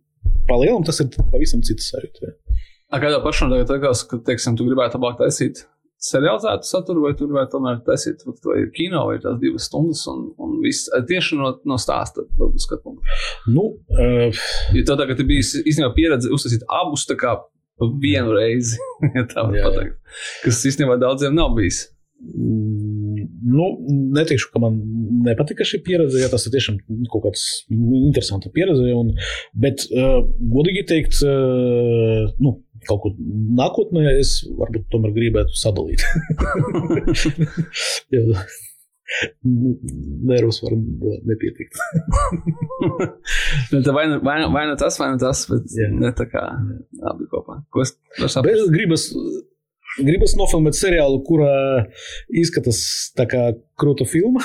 [0.49, 2.31] palielam, tas ir pavisam cits sajūta.
[2.31, 2.59] Ja.
[2.93, 5.63] Kādā pašam tagad liekas, ka, teiksim, tu gribētu labāk taisīt
[6.03, 10.25] serializētu saturu, vai tu gribētu tomēr taisīt vai, vai kino, vai tās divas stundas, un,
[10.41, 12.25] un viss tieši no, no stāsta,
[12.65, 13.17] skatu punktu.
[13.53, 14.43] Nu, uh,
[14.75, 17.37] Jo tev tagad ir bijis īstenībā pieredze uztaisīt abus tā kā
[18.03, 18.77] vienu reizi,
[19.15, 19.99] ja tā var pateikt.
[20.43, 21.85] Kas īstenībā daudziem nav bijis.
[23.43, 23.65] Nu,
[24.15, 24.77] neteikšu, ka man
[25.25, 26.21] nepatika šī pieredze.
[26.21, 26.77] Ja tas ir tiešām
[27.11, 28.85] kaut kāds interesants pieredze.
[28.95, 29.13] Un,
[29.65, 30.21] bet, uh,
[30.53, 32.53] godīgi teikt, uh, nu,
[32.87, 33.11] kaut ko
[33.59, 36.03] nākotnē es varbūt tomēr gribētu sadalīt.
[38.13, 38.45] Jā.
[39.45, 39.73] Nu,
[40.25, 40.73] Nervus var
[41.27, 41.75] nepietikt.
[43.71, 45.89] Nu, vai, nu, vai, nu- vai nu tas, vai nu tas, bet Jā.
[45.91, 46.43] ne tā kā
[47.11, 47.59] abi kopā.
[47.73, 47.93] Ko es?
[48.17, 49.09] Bet gribas,
[49.99, 51.53] gribas nofilmēt seriālu, kurā
[52.33, 52.79] izskatās
[53.17, 53.43] tā kā
[53.79, 54.41] krūta filma.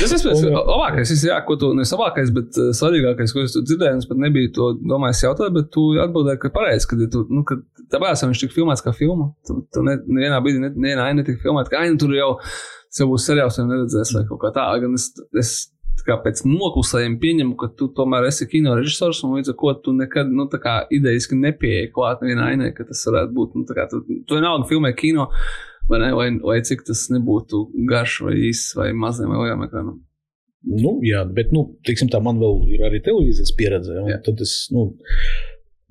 [0.00, 4.02] Tas ir Un- labākais, jā, ko tu nevis labākais, bet uh, svarīgākais, ko es dzirdēju,
[4.12, 7.56] un nebiju to domājis jautāt, bet tu atbildēji, ka pareizi, ka tu, nu, ka
[7.94, 9.30] tāpēc viņš tika filmēts kā filma.
[9.48, 12.34] Tu, tu ne, nevienā brīdī, ne, nevienā ainē netika filmēta, ka aina tur jau
[12.92, 14.66] sev būs seriāls, jau neredzēs vai kaut kā tā.
[14.84, 15.08] Gan es,
[15.40, 15.54] es
[16.06, 19.94] kā pēc noklusējuma pieņemu, ka tu tomēr esi kino režisors, un līdz ar to tu
[19.96, 23.76] nekad, nu, tā kā idejiski nepieeji klāt nevienā ainē, ka tas varētu būt, nu, tā
[23.78, 25.30] kā tu, tu vienalga filmē kino.
[25.90, 29.96] Vai, ne, vai, vai cik tas nebūtu garš, vai īss, vai mazliet lielām ekranam.
[30.70, 33.96] Nu, jā, bet, nu, teiksim, tā man vēl ir arī televīzijas pieredze.
[34.26, 34.90] Tad es nu,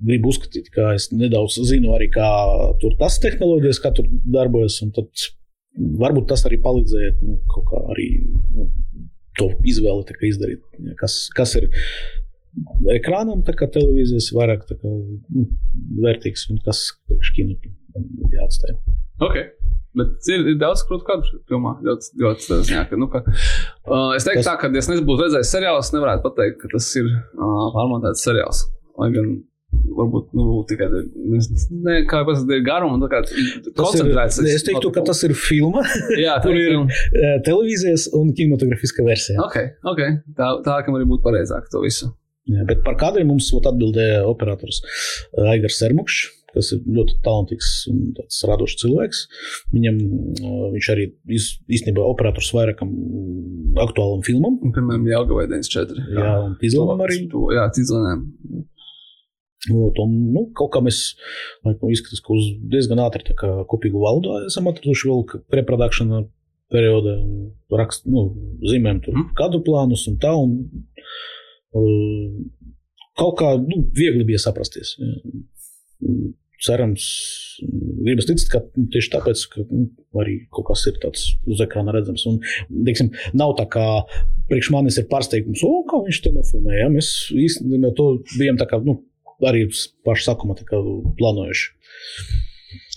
[0.05, 2.30] gribu uzskatīt, ka es nedaudz zinu arī, kā
[2.82, 4.80] tur tas tehnoloģijas, kā tur darbojas.
[4.86, 5.26] un Tad
[5.99, 8.70] varbūt tas arī palīdzēja nu, kaut kā arī nu,
[9.40, 10.64] to izvēli izdarīt.
[11.00, 11.70] Kas, kas ir
[12.96, 15.46] ekrānam, tā kā televīzijas vairāk kā, nu,
[16.04, 17.58] vērtīgs un kas priekš kino
[18.36, 18.78] jāatstāj.
[19.26, 19.38] Ok.
[20.00, 21.74] Bet ir, ir daudz krūtu kadru filmā.
[21.86, 24.90] Ļoti, ļoti tādā ziņā, ka, nu, ka, uh, es teiktu, Tas- tā, ka, ja es
[24.92, 28.62] nebūtu redzējis seriālu, es nevarētu pateikt, ka tas ir uh, pārmontēts seriāls.
[29.00, 29.32] Lai gan
[29.99, 32.21] varbūt nu, tikai ne, kā
[32.55, 32.97] ir garuma
[33.75, 34.11] Tas ir,
[34.53, 35.84] es teiktu, ka tas ir filma,
[36.25, 37.01] Jā, tur ir ir- filma.
[37.13, 39.39] eh, televīzijas un kinematografiskā versija.
[39.45, 39.59] Ok,
[39.93, 40.01] ok.
[40.38, 42.11] Tā, tā ka man arī būtu pareizāk to visu.
[42.49, 47.99] Jā, bet par kādiem mums atbildēja operators eh, Aigars Sermukšs, kas ir ļoti talantīgs un
[48.49, 49.19] radošs cilvēks.
[49.75, 51.05] Viņam, eh, viņš arī
[51.69, 52.89] īstenībā operators vairākam
[53.86, 54.57] aktuālam filmam.
[54.65, 56.07] Piemēram, Jālgavai 94.
[56.17, 57.19] Jā, un Tīzlanam arī.
[57.30, 58.25] To, jā, Tīzlanam.
[59.68, 60.99] Ot, un, nu, kaut kā mēs
[61.68, 62.38] laikam, izskatās, ka
[62.72, 63.36] diezgan ātri
[63.68, 65.26] kopīgu valodu esam atraduši vēl
[66.72, 68.30] perioda un rakst, nu,
[68.64, 69.34] zīmēm tur Mhm.
[69.36, 70.32] kadru plānus un tā.
[70.32, 70.53] Un,
[71.76, 72.38] uh,
[73.20, 74.95] kaut kā nu, viegli bija saprasties.
[75.01, 75.16] Jā.
[76.60, 77.03] Cerams,
[78.03, 79.86] gribas ticēt, ka nu, tieši tāpēc, ka nu,
[80.20, 82.26] arī kaut kas ir tāds uz ekrāna redzams.
[82.28, 82.39] Un,
[82.88, 83.86] teiksim, nav tā kā
[84.49, 86.82] priekš manis ir pārsteigums, o, kā viņš to nofilmēja.
[86.84, 86.89] Ja?
[86.91, 88.97] Mēs īstenībā to bijām tā kā, nu,
[89.48, 89.66] arī
[90.08, 90.78] pašā sākumā tā kā
[91.20, 91.66] plānojuši.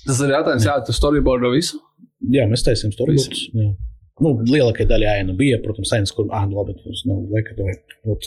[0.07, 1.78] Tas ir jautājums, jā, tu storyboardo visu?
[2.32, 3.49] Jā, mēs taisījām storyboards.
[3.55, 3.70] jā.
[4.22, 7.72] Nu, lielākajai daļai aina bija, protams, ainas, kur, ah, nu labi, tas nav laika, vai,
[8.12, 8.22] ot,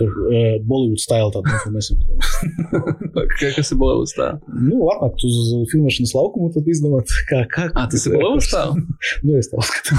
[0.00, 1.96] tur uh, Bollywood stila tādu nofilmēsim.
[3.38, 4.28] Ka- Kas ir Bollywood tā?
[4.64, 5.36] nu, atnākt uz
[5.70, 7.68] filmēšanas laukumu, tad izdomāt, kā, kā.
[7.76, 8.64] Ah, tas ir Bollywood tā?
[9.28, 9.90] Nu, es tā uzskatu.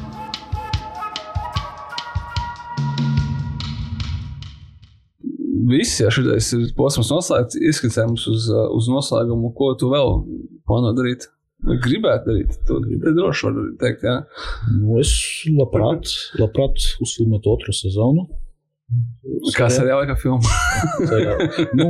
[5.69, 10.15] Viss, ja ir posms noslēgts, izskatījums uz, uh, uz noslēgumu, ko tu vēl
[10.69, 11.27] plāno darīt.
[11.59, 12.55] Gribētu darīt?
[12.69, 14.15] To te droši var teikt, jā.
[14.77, 15.11] Nu, es
[15.51, 18.29] labprāt, labprāt uzfilmētu otru sezonu.
[19.53, 20.39] Kā seriāla kā filma?
[21.77, 21.89] Nu,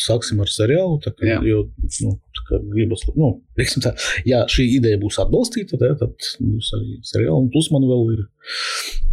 [0.00, 0.96] sāksim ar seriālu.
[1.04, 1.64] Tā kā, jo,
[2.06, 3.34] nu, tā kā gribas, nu,
[3.84, 3.92] tā,
[4.28, 7.36] ja šī ideja būs atbalstīta, tā, tad būs arī seriāli.
[7.36, 8.24] Un plus man vēl ir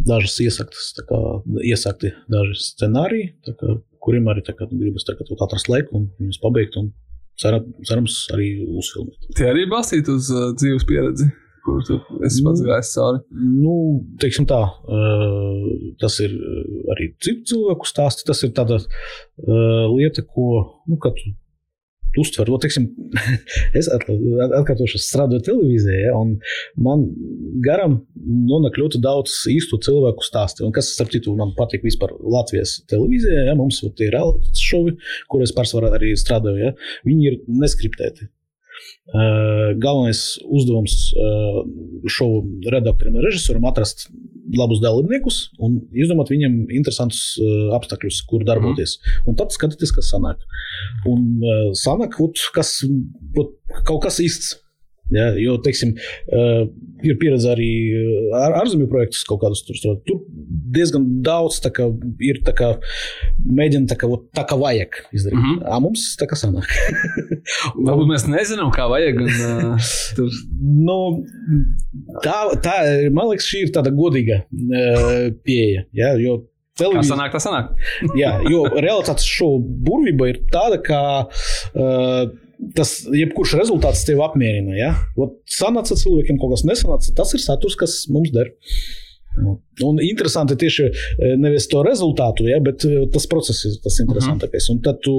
[0.08, 1.20] dažas iesaktas, kā,
[1.68, 6.80] iesakti daži scenāriji, kā, kuriem arī kā, gribas kā, atrast laiku un viņus pabeigt.
[6.80, 6.92] Un
[7.42, 9.30] ceram, cerams, arī uzfilmēt.
[9.36, 11.28] Tie arī balstīti uz uh, dzīves pieredzi,
[11.64, 12.68] kur tu esi pats Nu.
[12.68, 13.22] gājis cauri.
[13.36, 13.76] Nu,
[14.22, 15.68] teiksim tā, uh,
[16.02, 18.26] tas ir uh, arī citu cilvēku stāsts.
[18.26, 20.48] Tas ir tāda uh, lieta, ko,
[20.90, 21.16] nu, kad
[22.12, 22.88] tu uztver, nu, teiksim,
[23.78, 26.34] es atkārtošu, es strādāju televīzijā, ja, un
[26.82, 27.06] man
[27.64, 28.00] garam
[28.50, 30.66] nonāk ļoti daudz īstu cilvēku stāstu.
[30.66, 34.98] Un kas, starp citu, man patīk vispār Latvijas televīzijā, ja mums ir realitātes šovi,
[35.32, 36.76] kurus pārsvarā arī strādāju, ja,
[37.08, 38.28] viņi ir neskriptēti.
[39.82, 40.94] Galvenais uzdevums
[42.08, 42.42] šovu
[42.72, 44.06] redaktoram un režisoram atrast
[44.58, 47.36] labus dalībniekus un izdomāt viņiem interesantus
[47.76, 48.98] apstākļus, kur darboties.
[49.28, 50.42] Un tad skatīties, kas sanāk.
[51.08, 51.44] Un
[51.78, 52.74] sanāk, ot, kas,
[53.38, 53.54] ot,
[53.88, 54.56] kaut kas īsts.
[55.12, 55.94] Ja, jo, teiksim,
[56.32, 56.64] uh,
[57.02, 60.04] ir pieredze arī uh, ar ārzemju projektus kaut kādus tur strādāt.
[60.08, 60.22] Tur
[60.72, 61.88] diezgan daudz tā kā,
[62.24, 62.70] ir tā kā,
[63.44, 65.38] mēģina tā kā, ot, tā kā vajag izdarīt.
[65.38, 65.48] Mm.
[65.50, 65.66] -hmm.
[65.68, 66.70] A mums tā kā sanāk.
[67.86, 69.20] Varbūt mēs nezinām, kā vajag.
[69.26, 70.30] Un, uh, tur
[70.62, 71.24] Nu,
[72.24, 72.74] tā, tā,
[73.14, 75.84] man liekas, šī ir tāda godīga uh, pieeja.
[75.96, 76.38] Ja, jo
[76.78, 77.72] televīzija, sanāk, tas sanāk.
[78.18, 82.24] jā, jo realitātes šovu burvība ir tāda, ka uh,
[82.76, 84.74] tas jebkurš rezultāts tevi apmierina.
[84.78, 84.90] Ja?
[85.20, 88.52] Ot, sanāca cilvēkiem kaut kas nesanāca, tas ir saturs, kas mums der.
[89.80, 94.68] Un interesanti tieši eh, nevis to rezultātu, ja, bet eh, tas process ir tas interesantākais.
[94.74, 95.14] Un tad tu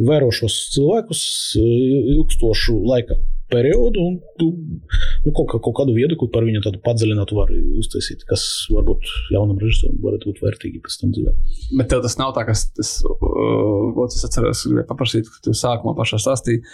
[0.00, 1.24] vēro šos cilvēkus
[1.60, 3.18] eh, ilgstošu laika
[3.52, 8.24] periodu, un tu nu, kaut, kā, kaut kādu viedokli par viņu tādu padziļinātu vari uztaisīt,
[8.28, 11.34] kas varbūt jaunam režisoram varētu būt vērtīgi pēc tam dzīvē.
[11.80, 15.56] Bet tev tas nav tā, ka es, es, uh, es atceros, gribēju paprasīt, ka tu
[15.56, 16.64] sākumā pašā stāstīji.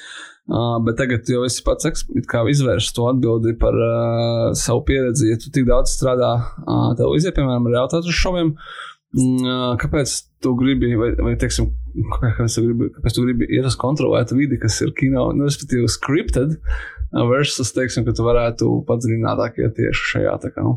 [0.44, 5.30] Uh, bet tagad jau esi pats izvērst to atbildi par uh, savu pieredzi.
[5.30, 10.92] Ja tu tik daudz strādā uh, televīzijā, piemēram, ar jautājumu šoviem, uh, kāpēc tu gribi,
[11.00, 14.95] vai, vai teiksim, kāpēc tu gribi, kāpēc tu gribi iet uz kontrolētu vidi, kas ir
[14.99, 20.53] kino, nu, respektīvi, scripted, uh, versus, teiksim, ka tu varētu padziļinātāk iet tieši šajā tā
[20.55, 20.66] kā.
[20.66, 20.76] Nu.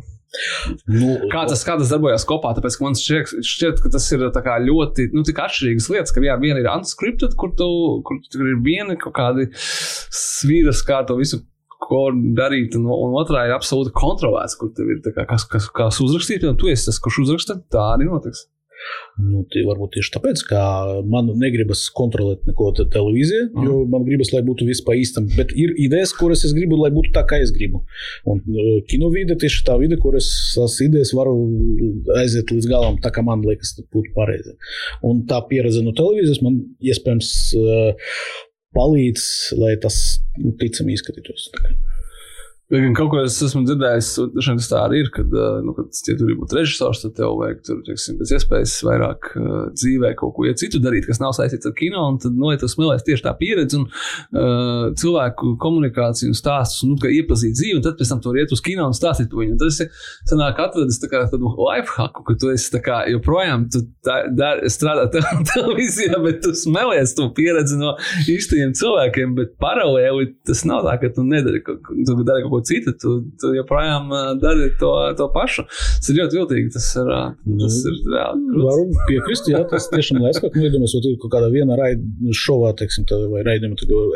[0.91, 2.51] Nu, Kā tas, kā tas darbojas kopā?
[2.57, 4.25] Tāpēc man šķiet, šķiet ka tas ir
[4.67, 7.67] ļoti nu, atšķirīgas lietas, ka jā, viena ir unscripted, kur, tu,
[8.05, 11.45] kur tur ir viena kaut kādi svīras, kā to visu.
[11.87, 15.99] Ko darīt, un, un otrā ir absolūti kontrolēts, kur tev ir kā, kas, kas, kas
[16.03, 17.59] uzrakstīt, un tu esi tas, kurš uzraksta.
[17.71, 18.47] Tā arī notiks.
[19.17, 20.61] Nu, tie varbūt tieši tāpēc, ka
[21.09, 23.65] man negribas kontrolēt neko te televīzijā, Mhm.
[23.65, 25.25] jo man gribas, lai būtu viss pa īstam.
[25.35, 27.83] Bet ir idejas, kuras es gribu, lai būtu tā, kā es gribu.
[28.25, 31.33] Un uh, kino vide tieši tā vide, kuras tās idejas varu
[32.21, 34.53] aiziet līdz galam, tā kā man liekas, būtu pareizi.
[35.03, 37.93] Un tā pieredze no televīzijas man iespējams uh,
[38.77, 41.49] palīdz, lai tas nu, ticami izskatītos.
[42.67, 45.71] Bet gan kaut ko es esmu dzirdējis, un tas tā arī ir, kad, uh, nu,
[45.71, 49.53] kad ja tur ir būt režisors, tad tev vajag tur, teiksim, pēc iespējas vairāk uh,
[49.71, 52.67] dzīvē kaut ko ja citu darīt, kas nav saistīts ar kino, tad, nu, ja tu
[52.67, 57.85] smēlēs tieši tā pieredze un uh, cilvēku komunikāciju un stāstus, nu, ka iepazīt dzīvi, un
[57.87, 59.55] tad pēc tam tur iet uz kino un stāstīt par viņu.
[59.55, 60.03] Un tas ir,
[60.33, 64.19] sanāk, atvedis tā kā tādu life hacku, ka tu esi tā kā joprojām, tu tā,
[64.35, 67.95] dar, strādā te- televīzijā, bet tu smēlies to pieredzi no
[68.27, 72.56] īstajiem cilvēkiem, bet paralēli tas nav tā, ka tu nedari, ko- tu dari kaut ko
[72.65, 75.67] citu, tu, tu joprojām dari to, to pašu.
[75.67, 77.11] Tas ir ļoti viltīgi, tas ir,
[77.63, 78.63] tas ir reāli.
[78.63, 82.35] Varu piekrist, jā, tas tiešām liekas, ka, nu, iedomājies, ka ir kaut kāda viena raida
[82.45, 83.57] šovā, teiksim, tā, vai kā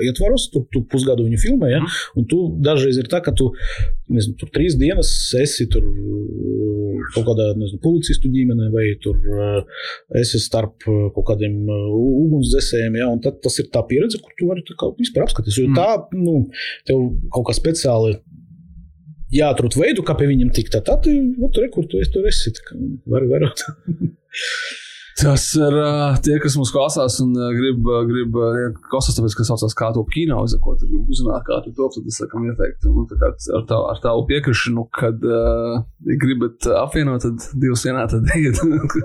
[0.06, 1.82] ietvaros, tu, tu pusgadu viņu filmē, ja,
[2.18, 3.52] un tu dažreiz ir tā, ka tu,
[4.12, 5.86] nezinu, tur trīs dienas esi tur
[7.16, 9.80] kaut kādā, nezinu, policistu ģimenē, vai tur uh,
[10.20, 11.88] esi starp uh, kaut kādiem uh,
[12.26, 14.66] ugunsdzēsējiem, ja, tad tas ir tā pieredze, kur tu vari
[15.00, 15.78] vispār apskatīties, jo Mm.
[15.78, 16.38] tā, nu,
[16.90, 18.18] tev kaut kā speciāli
[19.32, 20.76] jāatrod veidu, kā pie viņiem tikt.
[20.84, 22.52] Tad, ot, re, kur tu esi, tur esi.
[23.08, 23.68] Vari vērot.
[25.20, 29.36] Tas ir uh, tie, kas mums klausās un uh, grib, uh, grib uh, klausās, tāpēc,
[29.38, 32.88] ka saucās kā to kino, ko gribi uzzināt, kā tu to tad es sakam ieteikt.
[32.88, 37.86] Un, tā kā ar, tā, ar tavu piekrišanu, kad uh, ja gribat apvienot, tad divas
[37.88, 38.62] vienā, tad ejiet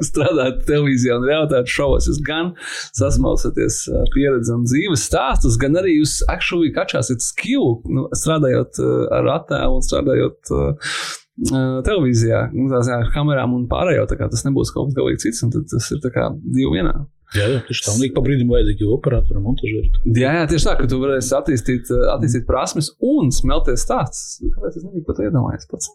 [0.07, 2.09] strādāt televīzijā un realitātes šovos.
[2.11, 2.55] Jūs gan
[2.97, 8.99] sasmalsaties uh, pieredzi un dzīves stāstus, gan arī jūs actually kačāsiet skill, nu, strādājot uh,
[9.19, 10.93] ar attēlu un strādājot uh,
[11.37, 14.07] Uh, televīzijā, nu, tā ziņā, ar kamerām un pārējo.
[14.09, 16.01] tā kā Tas nebūs kaut kas galīgi cits, un tas ir
[16.41, 16.95] divi vienā.
[17.35, 17.93] Jā, jā, tieši tā.
[17.97, 19.89] Un ik pa brīdim vajadzīgi operatori, montažieri.
[20.15, 24.39] Jā, jā, tieši tā, ka tu varēsi attīstīt, uh, attīstīt prasmes un smelties stāsts.
[24.55, 25.91] Kāpēc es nebiju pat iedomājies pats?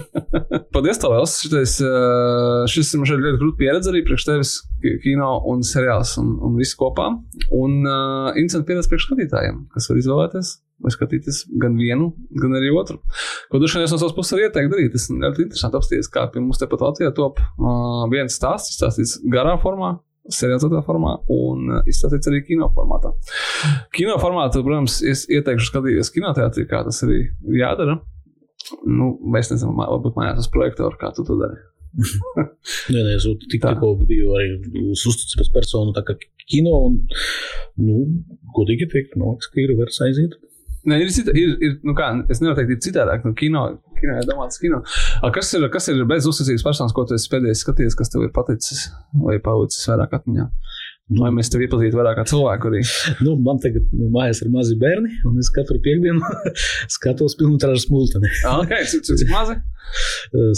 [0.74, 1.36] Paldies, tev,Els.
[1.44, 5.62] Šitais, uh, šis ir man šeit ļoti grūti pieredze arī priekš tevis ki- kino un
[5.66, 7.12] seriāls un, un viss kopā.
[7.54, 10.56] Un uh, interesanti pieredze priekš skatītājiem, kas var izvēlēties.
[10.84, 12.98] Vai skatīties gan vienu, gan arī otru.
[13.48, 14.90] Ko es no savas puses arī ieteiktu darīt.
[14.92, 19.14] Tas ir ļoti interesanti apstāties, kā pie mums tepat Latvijā top uh, viens stāsts, izstāstīts
[19.32, 19.94] garā formā,
[20.32, 23.12] seriālā formā un uh, izstāstīts arī kino formātā.
[23.96, 27.22] Kino formātu, protams, es ieteikšu skatīties kinoteātrī, kā tas arī
[27.60, 28.00] jādara.
[28.86, 31.60] Nu, mēs nezinām, varbūt mājās uz projektoru, kā tu to dari.
[32.92, 36.16] Nē, nē, es tik, tikko biju arī uz uzticības personu, tā kā
[36.50, 36.74] kino.
[36.88, 36.98] Un,
[37.80, 38.02] nu,
[38.56, 40.36] godīgi teikt, man liekas, ka ir vērts aiziet.
[40.86, 43.24] Nē, ir, cita, ir, ir nu kā, es nevaru teikt, ir citādāk.
[43.26, 43.64] Nu, kino,
[43.98, 44.82] kino ir domāts kino.
[45.18, 48.26] A, kas, ir, kas ir bez uzticības personas, ko tu esi pēdējais skatījies, kas tev
[48.26, 48.84] ir paticis
[49.24, 50.46] vai palicis vairāk atmiņā?
[51.06, 52.80] Vai mēs tevi iepazītu vairāk kā cilvēku arī?
[53.22, 56.18] Nu, man tagad nu, mājās ir mazi bērni, un es katru piekdienu
[56.96, 58.26] skatos filmu trāžas multeni.
[58.42, 59.54] Ah, ok, cik, cik, cik mazi?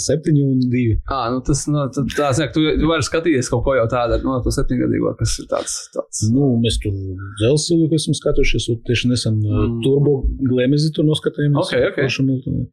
[0.01, 0.95] Septiņi un divi.
[1.05, 4.49] Ah, nu tas, nu, tā, zināk, tu, vari skatīties kaut ko jau tādu, no to
[4.55, 5.75] septiņgadīgo, kas ir tāds.
[5.93, 6.23] tāds.
[6.33, 6.97] Nu, mēs tur
[7.43, 9.53] dzelzceļu esam skatījušies, un tieši nesen Mm.
[9.53, 9.77] mm.
[9.85, 10.15] turbo
[10.49, 11.61] glēmezi tur noskatījāmies.
[11.61, 12.01] Ok, ok.
[12.09, 12.65] Paša multeni.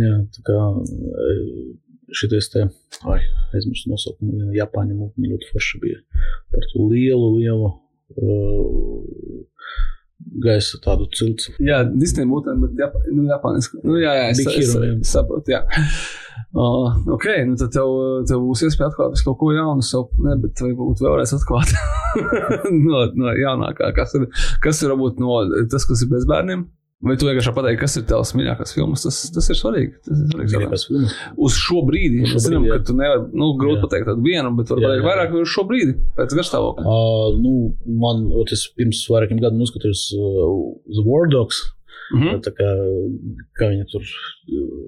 [0.00, 1.46] Jā, tā kā eh,
[2.16, 2.66] šitais te,
[3.10, 3.20] ai,
[3.54, 6.00] aizmirstu nosaukumu, viena Japāņu multeni ļoti forša bija
[6.50, 9.40] par to lielu, lielu uh,
[10.44, 11.50] gaisa tādu cilts.
[11.62, 13.80] Jā, Disneja būtē, bet Japā, nu, Japāniski.
[13.84, 15.62] Nu, jā, jā, es, Big es, Hero, es, saprotu, jā.
[16.50, 17.92] Uh, ok, nu tad tev,
[18.26, 21.70] tev būs iespēja atklāt kaut ko jaunu, sev, ne, bet varbūt vēlreiz atklāt
[22.88, 24.26] no, no jaunākā, kas ir,
[24.64, 26.66] kas ir varbūt no tas, kas ir bez bērniem.
[27.00, 29.06] Vai tu vienkārši pateiksi, kas ir tavs mīļākais filmas?
[29.06, 29.94] Tas, tas ir svarīgi.
[30.04, 31.14] Tas ir svarīgi
[31.46, 32.26] uz šo brīdi.
[32.26, 33.84] Mēs zinām, ka tu nevari, nu, grūti Jā.
[33.86, 36.84] pateikt tādu vienu, bet var Jā, pateikt jā, vairāk uz šo brīdi, pēc garstāvokļa.
[36.84, 37.54] Uh, nu,
[38.02, 40.52] man, ot, es pirms vairākiem gadiem noskatījos uh,
[40.92, 41.62] The War Dogs.
[42.10, 42.40] Mhm.
[42.42, 42.68] Tā kā,
[43.58, 44.06] kā viņi tur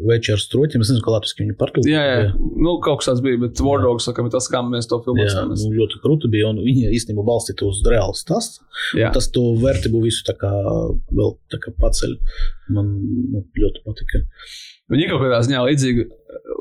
[0.08, 1.92] večer ar stroķiem, es nezinu, kā latviešu viņi partūlīja.
[1.94, 5.28] Jā, jā, nu, kaut kas tāds bija, bet Wardogs, ir tas, kā mēs to Jā,
[5.28, 5.62] atceramies.
[5.66, 6.50] nu, ļoti krūti bija.
[6.50, 8.64] un Viņi īstenībā balstīja uz reālu stāstu.
[8.98, 9.12] Jā.
[9.14, 10.50] Tas to vērtību visu tā kā,
[11.14, 12.16] vēl tā kā paceļ.
[12.74, 12.90] Man
[13.36, 14.24] nu, ļoti patika.
[14.92, 16.08] Viņi kaut kādā ziņā līdzīgi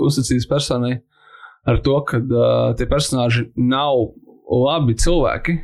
[0.06, 1.00] uzticības personai
[1.70, 4.14] ar to, ka uh, tie personāļi nav
[4.52, 5.58] labi cilvēki,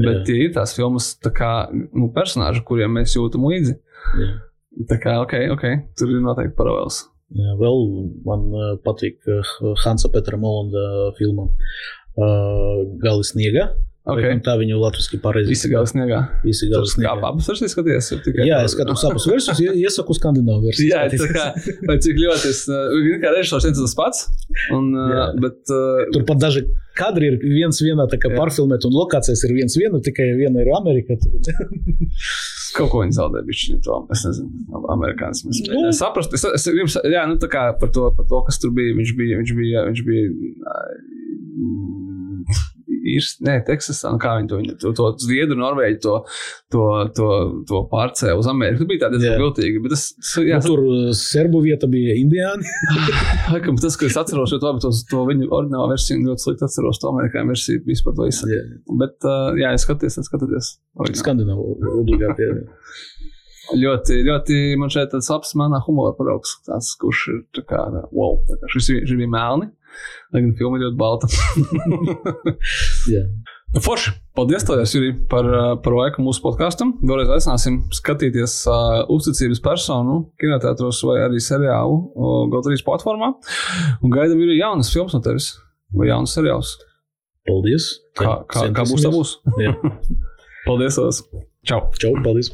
[0.00, 0.22] bet Jā.
[0.26, 3.76] tie ir tās filmas tā kā, nu, personāļi, kuriem mēs jūtam līdzi.
[4.20, 4.30] Jā.
[4.90, 5.64] Tā kā, ok, ok,
[5.98, 7.02] tur ir noteikti paralēls.
[7.34, 7.80] Jā, vēl
[8.26, 13.70] man uh, patīk uh, Hansa Petra Molanda filma uh, Gali sniega.
[14.04, 15.48] Ok, Vai Tā viņu latviešu pareizi.
[15.54, 16.18] visi gala sniegā.
[16.44, 17.14] Visi gali kā sniega.
[17.30, 18.10] abas versijas skaties.
[18.44, 20.90] Jā, es skatos abas versijas, ie- iesaku skandināvu versiju.
[20.92, 21.46] Jā, tā kā,
[21.88, 22.92] vai cik ļoti es, uh,
[23.22, 24.26] kā režisors viens tas pats,
[24.76, 25.24] un, Jā.
[25.40, 26.66] bet, uh, Tur pat daži
[27.00, 28.36] kadri ir viens vienā tā kā Jā.
[28.42, 31.16] pārfilmēt, un lokācijas ir viens viena, tikai viena ir Amerika.
[32.74, 34.50] Kaut ko viņi zaudēja, bet viņi to es nezinu.
[34.94, 35.66] Amerikānis mēs Nu.
[35.70, 36.34] mēģinājām saprast.
[36.34, 36.66] Es, es
[36.96, 38.94] sa- jā, nu tā kā par to, par to, kas tur bija.
[38.98, 40.24] Viņš bija, viņš bija, viņš bija.
[43.04, 46.14] Ir, nē, Teksasā, nu kā viņi to, to, to zviedru, norvēģi to,
[46.72, 46.84] to,
[47.16, 47.28] to,
[47.68, 48.80] to pārcēla uz Ameriku.
[48.80, 50.06] Tas bija tā diezgan viltīgi, tas,
[50.40, 52.64] jā, Nu, tur uh, serbu vieta bija indiāni.
[53.52, 57.02] laikam, tas, ko es atceros, ļoti labi, to, to viņu oriģinālo versiju, ļoti slikti atceros
[57.02, 58.62] to amerikāņu versiju, vispār to izsaka.
[59.04, 60.74] Bet, uh, jā, es skaties, es skaties.
[61.20, 62.48] Skandināvu obligāti.
[63.72, 66.58] Ļoti, ļoti man šeit tāds labs manā humora paraugs.
[66.66, 67.80] Tāds, kurš ir tā kā,
[68.12, 69.70] wow, tā kā šis, šis bija melni.
[70.34, 71.30] Lai gan filma ir ļoti balta.
[73.14, 73.24] Jā.
[73.74, 76.92] Nu, Forši, paldies, tev, Juri, par, uh, par laiku mūsu podkāstam.
[77.02, 83.32] Vēlreiz aicināsim skatīties uh, uzticības personu kinoteātros vai arī seriālu uh, GO3 platformā.
[83.98, 85.56] Un gaidām arī jaunas filmas no tevis
[85.94, 86.76] vai jaunas seriālus.
[87.48, 87.90] Paldies.
[88.14, 89.34] Kā, kā, kā būs, tā būs.
[90.68, 91.20] Paldies, Olas.
[91.66, 91.82] Čau!
[92.00, 92.52] Čau, paldies.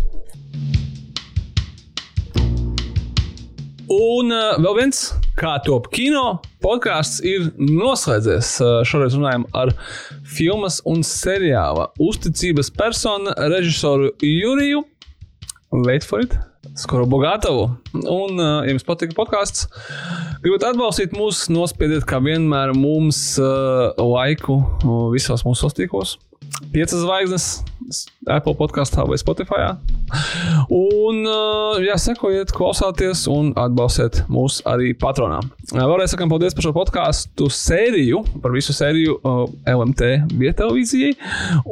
[3.91, 5.03] Un uh, vēl viens,
[5.41, 8.53] kā top kino podkāsts, ir noslēdzies.
[8.89, 9.73] Šoreiz runājam ar
[10.29, 14.85] filmas un seriāla uzticības personu režisoru Juriju.
[15.87, 16.37] Wait for it!
[16.77, 17.71] Skoro Bogātavu.
[17.97, 19.67] Un, ja jums patīk podkāsts,
[20.45, 24.61] gribat atbalstīt mūs, nospiediet kā vienmēr mums laiku
[25.15, 26.19] visos mūsu sastīkos.
[26.75, 27.47] Piecas zvaigznes,
[28.31, 29.75] Apple podkāstā vai Spotify.
[30.71, 31.25] Un,
[31.83, 35.43] jā, sekojiet, klausāties un atbalstiet mūs arī patronā.
[35.75, 39.21] Vēlreiz sakām paldies par šo podkāstu sēriju, par visu sēriju
[39.71, 41.15] LMT vietā televīzijai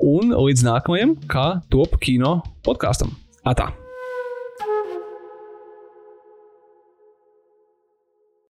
[0.02, 3.14] un līdz nākamajam, kā top kino podkāstam.
[3.48, 3.72] Atā!